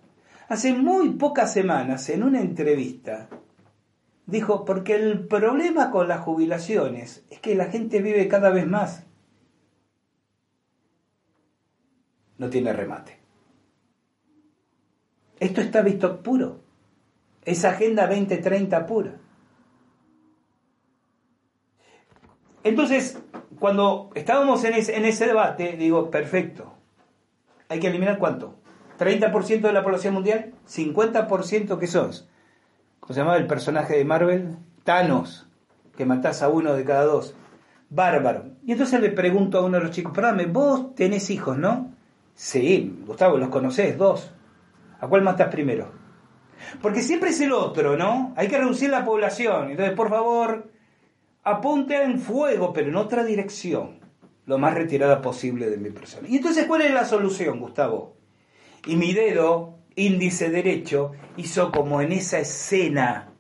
[0.49, 3.29] hace muy pocas semanas, en una entrevista,
[4.27, 9.07] dijo, porque el problema con las jubilaciones es que la gente vive cada vez más.
[12.39, 13.19] No tiene remate.
[15.39, 16.61] Esto está visto puro.
[17.45, 19.21] Es Agenda 2030 pura.
[22.63, 23.19] Entonces,
[23.59, 26.75] cuando estábamos en ese, en ese debate, digo, perfecto.
[27.69, 28.57] Hay que eliminar cuánto?
[28.99, 30.53] ¿30% de la población mundial?
[30.69, 32.11] ¿50% qué son?
[33.01, 34.57] ¿Cómo se llamaba el personaje de Marvel?
[34.85, 35.49] Thanos,
[35.97, 37.35] que matás a uno de cada dos.
[37.89, 38.45] Bárbaro.
[38.65, 41.93] Y entonces le pregunto a uno de los chicos, perdóname, vos tenés hijos, ¿no?
[42.35, 44.33] Sí, Gustavo, los conocés, dos.
[45.01, 45.91] ¿A cuál matás primero?
[46.81, 48.33] Porque siempre es el otro, ¿no?
[48.37, 49.71] Hay que reducir la población.
[49.71, 50.71] Entonces, por favor,
[51.43, 53.99] apunte en fuego, pero en otra dirección,
[54.47, 56.29] lo más retirada posible de mi persona.
[56.29, 58.17] Y entonces, ¿cuál es la solución, Gustavo?
[58.87, 63.31] Y mi dedo, índice derecho, hizo como en esa escena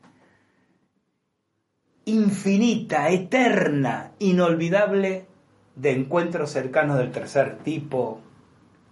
[2.04, 5.26] infinita, eterna, inolvidable
[5.76, 8.20] de encuentros cercanos del tercer tipo,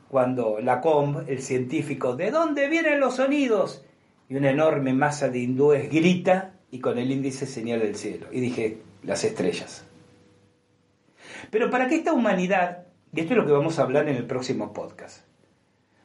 [0.08, 3.84] cuando Lacombe, el científico, ¿de dónde vienen los sonidos?
[4.28, 8.28] Y una enorme masa de hindúes grita y con el índice señala el cielo.
[8.32, 9.84] Y dije, las estrellas.
[11.50, 14.26] Pero para que esta humanidad, y esto es lo que vamos a hablar en el
[14.26, 15.27] próximo podcast,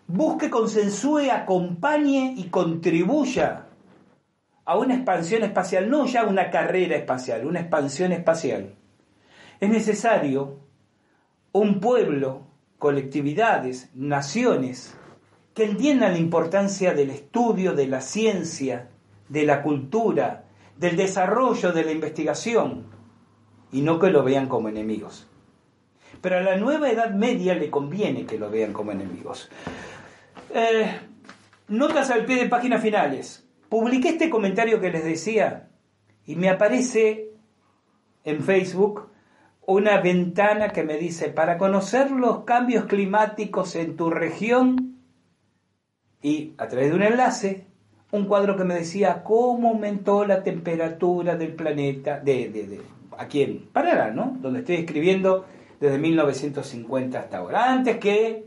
[0.07, 3.67] busque, consensúe, acompañe y contribuya
[4.65, 8.75] a una expansión espacial, no ya una carrera espacial, una expansión espacial,
[9.59, 10.59] es necesario
[11.51, 12.47] un pueblo,
[12.79, 14.97] colectividades, naciones,
[15.53, 18.89] que entiendan la importancia del estudio, de la ciencia,
[19.29, 20.45] de la cultura,
[20.77, 22.87] del desarrollo de la investigación,
[23.71, 25.29] y no que lo vean como enemigos.
[26.23, 29.49] Pero a la nueva Edad Media le conviene que lo vean como enemigos.
[30.53, 30.89] Eh,
[31.67, 33.45] notas al pie de páginas finales.
[33.67, 35.67] Publiqué este comentario que les decía
[36.25, 37.27] y me aparece
[38.23, 39.09] en Facebook
[39.65, 44.95] una ventana que me dice, para conocer los cambios climáticos en tu región,
[46.21, 47.65] y a través de un enlace,
[48.11, 52.81] un cuadro que me decía cómo aumentó la temperatura del planeta, de, de, de
[53.17, 53.67] aquí en
[54.15, 54.37] ¿no?
[54.39, 55.45] Donde estoy escribiendo
[55.83, 57.69] desde 1950 hasta ahora.
[57.69, 58.45] Antes que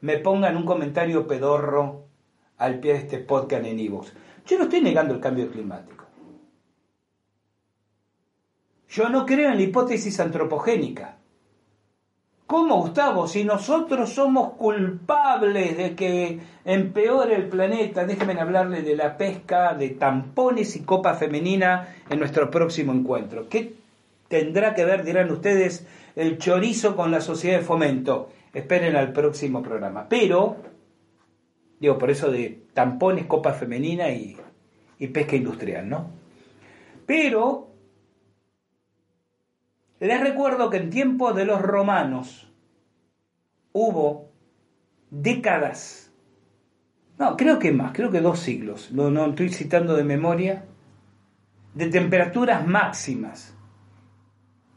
[0.00, 2.06] me pongan un comentario pedorro
[2.56, 4.12] al pie de este podcast en Ivox.
[4.46, 6.04] Yo no estoy negando el cambio climático.
[8.90, 11.16] Yo no creo en la hipótesis antropogénica.
[12.46, 13.26] ¿Cómo, Gustavo?
[13.26, 19.90] Si nosotros somos culpables de que empeore el planeta, déjenme hablarle de la pesca de
[19.90, 23.48] tampones y copa femenina en nuestro próximo encuentro.
[23.48, 23.74] ¿Qué
[24.28, 25.86] tendrá que ver, dirán ustedes,
[26.18, 28.30] el chorizo con la sociedad de fomento?
[28.52, 30.08] Esperen al próximo programa.
[30.08, 30.56] Pero,
[31.78, 34.36] digo, por eso de tampones, copa femenina y,
[34.98, 36.10] y pesca industrial, ¿no?
[37.06, 37.68] Pero
[40.00, 42.52] les recuerdo que en tiempos de los romanos
[43.72, 44.30] hubo
[45.10, 46.12] décadas,
[47.18, 50.64] no, creo que más, creo que dos siglos, no, no estoy citando de memoria,
[51.74, 53.56] de temperaturas máximas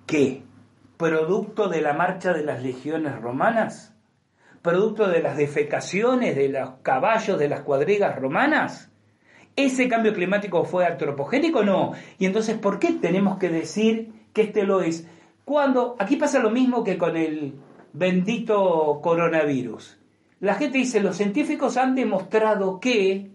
[0.06, 0.44] que,
[1.02, 3.94] producto de la marcha de las legiones romanas,
[4.62, 8.90] producto de las defecaciones de los caballos de las cuadrigas romanas,
[9.58, 11.64] ¿ese cambio climático fue antropogénico?
[11.64, 11.92] No.
[12.18, 15.08] Y entonces, ¿por qué tenemos que decir que este lo es.
[15.46, 17.56] Cuando aquí pasa lo mismo que con el
[17.94, 19.98] bendito coronavirus.
[20.40, 23.32] La gente dice, los científicos han demostrado que,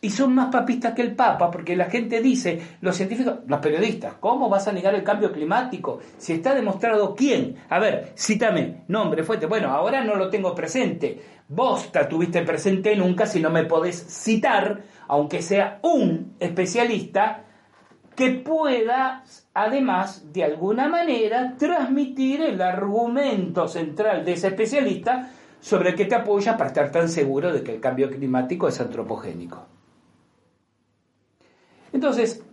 [0.00, 4.14] y son más papistas que el Papa, porque la gente dice, los científicos, los periodistas,
[4.20, 5.98] ¿cómo vas a negar el cambio climático?
[6.16, 7.56] Si está demostrado quién.
[7.68, 9.46] A ver, cítame, nombre, fuente.
[9.46, 11.20] Bueno, ahora no lo tengo presente.
[11.48, 17.44] Vos te tuviste presente nunca si no me podés citar, aunque sea un especialista,
[18.14, 25.30] que pueda, además, de alguna manera, transmitir el argumento central de ese especialista
[25.60, 28.80] sobre el que te apoya para estar tan seguro de que el cambio climático es
[28.80, 29.77] antropogénico.
[31.98, 32.44] Entonces,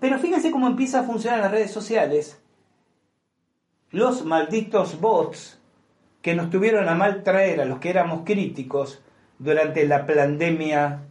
[0.00, 2.40] pero fíjense cómo empieza a funcionar las redes sociales.
[3.90, 5.60] Los malditos bots
[6.22, 9.02] que nos tuvieron a mal traer a los que éramos críticos
[9.38, 11.02] durante la pandemia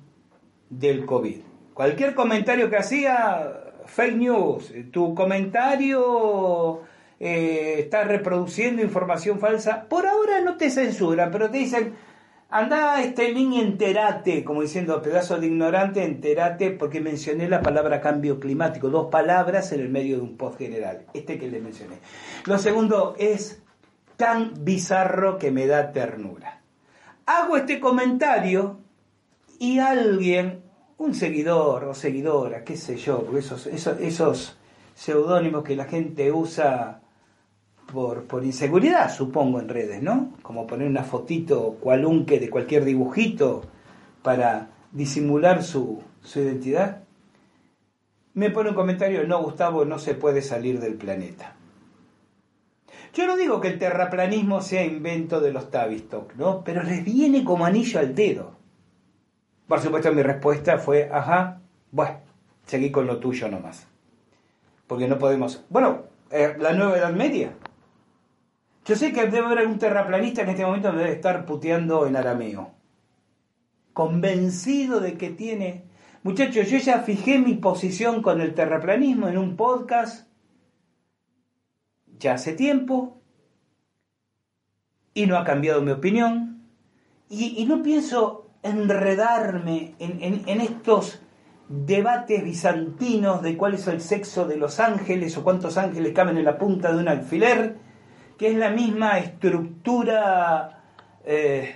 [0.72, 1.42] del COVID.
[1.76, 4.74] Cualquier comentario que hacía, fake news.
[4.92, 6.82] Tu comentario
[7.20, 9.86] eh, está reproduciendo información falsa.
[9.88, 11.94] Por ahora no te censuran, pero te dicen,
[12.54, 18.02] Anda este link y enterate, como diciendo pedazo de ignorante, enterate, porque mencioné la palabra
[18.02, 21.96] cambio climático, dos palabras en el medio de un post general, este que le mencioné.
[22.46, 23.64] Lo segundo es
[24.18, 26.60] tan bizarro que me da ternura.
[27.26, 28.80] Hago este comentario
[29.58, 30.62] y alguien,
[30.98, 34.58] un seguidor o seguidora, qué sé yo, esos, esos, esos
[34.94, 37.00] seudónimos que la gente usa
[37.92, 40.34] por, inseguridad, supongo, en redes, ¿no?
[40.42, 43.62] Como poner una fotito cualunque de cualquier dibujito
[44.22, 47.04] para disimular su, su identidad.
[48.34, 51.56] Me pone un comentario, no, Gustavo, no se puede salir del planeta.
[53.14, 56.64] Yo no digo que el terraplanismo sea invento de los Tavistock, ¿no?
[56.64, 58.56] Pero les viene como anillo al dedo.
[59.68, 61.62] Por supuesto, mi respuesta fue, ajá,
[61.92, 62.20] bueno,
[62.66, 63.88] seguí con lo tuyo nomás.
[64.88, 65.66] Porque no podemos...
[65.70, 67.54] Bueno, eh, la nueva Edad Media,
[68.86, 72.16] yo sé que debe haber un terraplanista en este momento que debe estar puteando en
[72.16, 72.72] arameo.
[73.94, 75.86] Convencido de que tiene...
[76.24, 80.28] Muchachos, yo ya fijé mi posición con el terraplanismo en un podcast
[82.20, 83.20] ya hace tiempo
[85.14, 86.68] y no ha cambiado mi opinión.
[87.30, 91.22] Y, no pienso enredarme en, en, en estos
[91.70, 96.46] debates bizantinos de cuál es el sexo de los ángeles o cuántos ángeles caben en
[96.46, 97.91] la punta de un alfiler
[98.42, 100.82] que es la misma estructura
[101.24, 101.76] eh,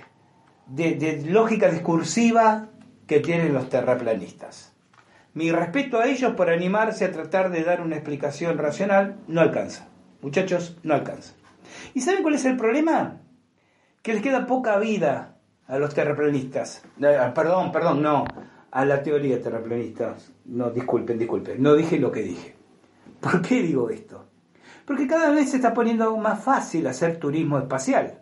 [0.66, 2.70] de, lógica discursiva
[3.06, 4.74] que tienen los terraplanistas.
[5.32, 9.86] Mi respeto a ellos por animarse a tratar de dar una explicación racional no alcanza.
[10.22, 11.34] Muchachos, no alcanza.
[11.94, 13.20] ¿Y saben cuál es el problema?
[14.02, 15.36] Que les queda poca vida
[15.68, 16.82] a los terraplanistas.
[17.00, 18.24] Eh, perdón, perdón, no.
[18.72, 20.16] A la teoría terraplanista.
[20.46, 21.62] No, disculpen, disculpen.
[21.62, 22.56] No dije lo que dije.
[23.20, 24.26] ¿Por qué digo esto?
[24.86, 28.20] Porque cada vez se está poniendo más fácil hacer turismo espacial.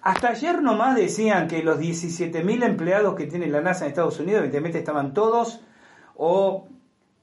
[0.00, 4.40] Hasta ayer nomás decían que los 17.000 empleados que tiene la NASA en Estados Unidos,
[4.40, 5.62] evidentemente estaban todos
[6.14, 6.68] o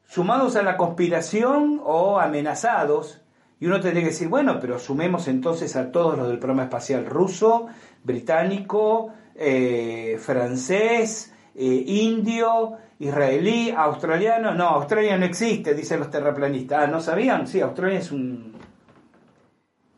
[0.08, 3.22] sumados a la conspiración o amenazados.
[3.60, 7.06] Y uno tendría que decir, bueno, pero sumemos entonces a todos los del programa espacial
[7.06, 7.68] ruso,
[8.04, 14.54] británico, eh, francés, eh, indio, israelí, australiano.
[14.54, 16.84] No, Australia no existe, dicen los terraplanistas.
[16.84, 17.48] Ah, ¿no sabían?
[17.48, 18.54] Sí, Australia es un.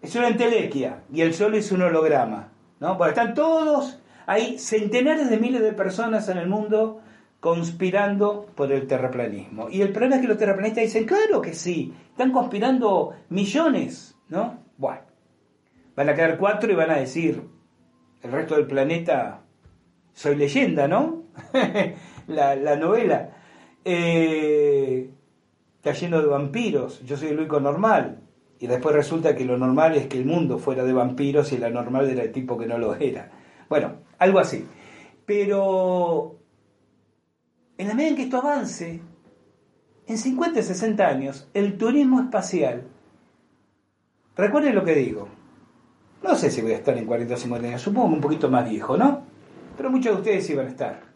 [0.02, 2.50] Es una entelequia y el sol es un holograma.
[2.80, 2.98] ¿no?
[2.98, 7.02] Porque están todos, hay centenares de miles de personas en el mundo
[7.40, 9.70] conspirando por el terraplanismo.
[9.70, 14.60] Y el problema es que los terraplanistas dicen, claro que sí, están conspirando millones, ¿no?
[14.78, 15.02] Bueno,
[15.96, 17.42] van a quedar cuatro y van a decir,
[18.22, 19.42] el resto del planeta,
[20.14, 21.24] soy leyenda, ¿no?
[22.28, 23.30] la, la, novela.
[23.86, 25.10] Eh,
[25.92, 28.20] lleno de vampiros, yo soy el único normal.
[28.60, 31.70] Y después resulta que lo normal es que el mundo fuera de vampiros y la
[31.70, 33.30] normal era el tipo que no lo era.
[33.68, 34.66] Bueno, algo así.
[35.26, 36.38] Pero
[37.78, 39.02] en la medida en que esto avance,
[40.08, 42.84] en 50 y 60 años, el turismo espacial,
[44.38, 45.28] recuerden lo que digo,
[46.22, 48.70] no sé si voy a estar en 40 o 50 años, supongo un poquito más
[48.70, 49.24] viejo, ¿no?
[49.76, 51.13] Pero muchos de ustedes van a estar.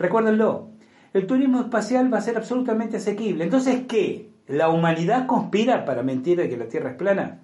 [0.00, 0.70] Recuérdenlo,
[1.12, 3.44] el turismo espacial va a ser absolutamente asequible.
[3.44, 4.30] Entonces, ¿qué?
[4.46, 7.42] ¿La humanidad conspira para mentir de que la Tierra es plana?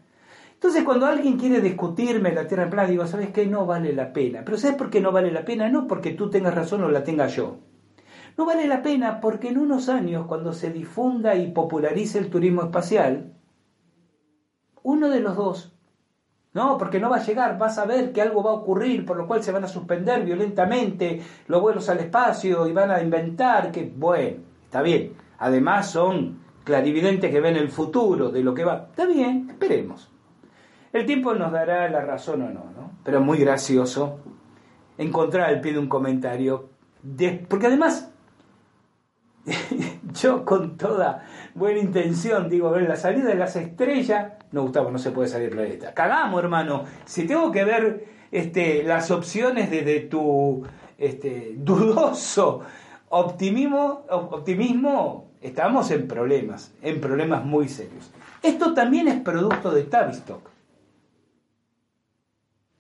[0.55, 3.45] Entonces, cuando alguien quiere discutirme la Tierra es plana, digo, ¿sabes qué?
[3.45, 4.43] No vale la pena.
[4.43, 5.69] Pero ¿sabes por qué no vale la pena?
[5.69, 7.59] No porque tú tengas razón o la tenga yo.
[8.39, 12.62] No vale la pena porque en unos años, cuando se difunda y popularice el turismo
[12.62, 13.35] espacial,
[14.83, 15.76] uno de los dos,
[16.57, 19.19] no, porque no va a llegar, vas a ver que algo va a ocurrir, por
[19.19, 23.70] lo cual se van a suspender violentamente los vuelos al espacio y van a inventar
[23.70, 25.12] que, bueno, está bien.
[25.39, 28.87] Además son clarividentes que ven el futuro de lo que va.
[28.89, 30.11] Está bien, esperemos.
[30.95, 32.93] El tiempo nos dará la razón o no, ¿no?
[33.05, 34.20] Pero muy gracioso
[34.97, 36.70] encontrar al pie de un comentario,
[37.49, 38.11] porque además
[40.15, 41.23] yo con toda
[41.57, 45.49] buena intención digo, ver, la salida de las estrellas, no Gustavo, no se puede salir
[45.49, 45.95] del planeta.
[45.95, 46.85] Cagamos, hermano.
[47.05, 50.65] Si tengo que ver este, las opciones desde tu
[50.99, 52.62] este, dudoso
[53.09, 58.11] optimismo, optimismo, estamos en problemas, en problemas muy serios.
[58.43, 60.51] Esto también es producto de Tavistock.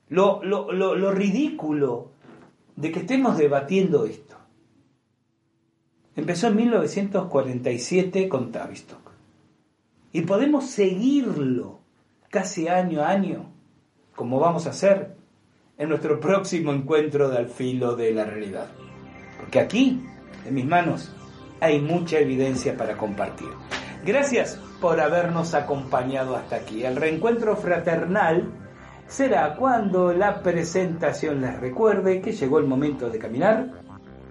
[0.08, 2.10] Lo, lo, lo, lo ridículo
[2.76, 4.35] de que estemos debatiendo esto.
[6.16, 9.12] Empezó en 1947 con Tavistock.
[10.12, 11.80] Y podemos seguirlo
[12.30, 13.52] casi año a año,
[14.14, 15.14] como vamos a hacer
[15.76, 18.68] en nuestro próximo encuentro de al filo de la realidad.
[19.38, 20.02] Porque aquí,
[20.46, 21.12] en mis manos,
[21.60, 23.48] hay mucha evidencia para compartir.
[24.06, 26.82] Gracias por habernos acompañado hasta aquí.
[26.82, 28.52] El reencuentro fraternal
[29.06, 33.85] será cuando la presentación les recuerde que llegó el momento de caminar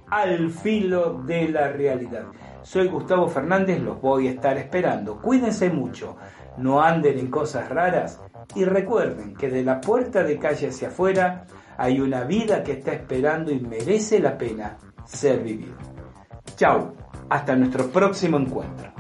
[0.09, 2.25] al filo de la realidad.
[2.61, 5.21] Soy Gustavo Fernández, los voy a estar esperando.
[5.21, 6.17] Cuídense mucho,
[6.57, 8.21] no anden en cosas raras
[8.55, 11.45] y recuerden que de la puerta de calle hacia afuera
[11.77, 15.75] hay una vida que está esperando y merece la pena ser vivida.
[16.55, 16.93] Chao,
[17.29, 18.94] hasta nuestro próximo encuentro.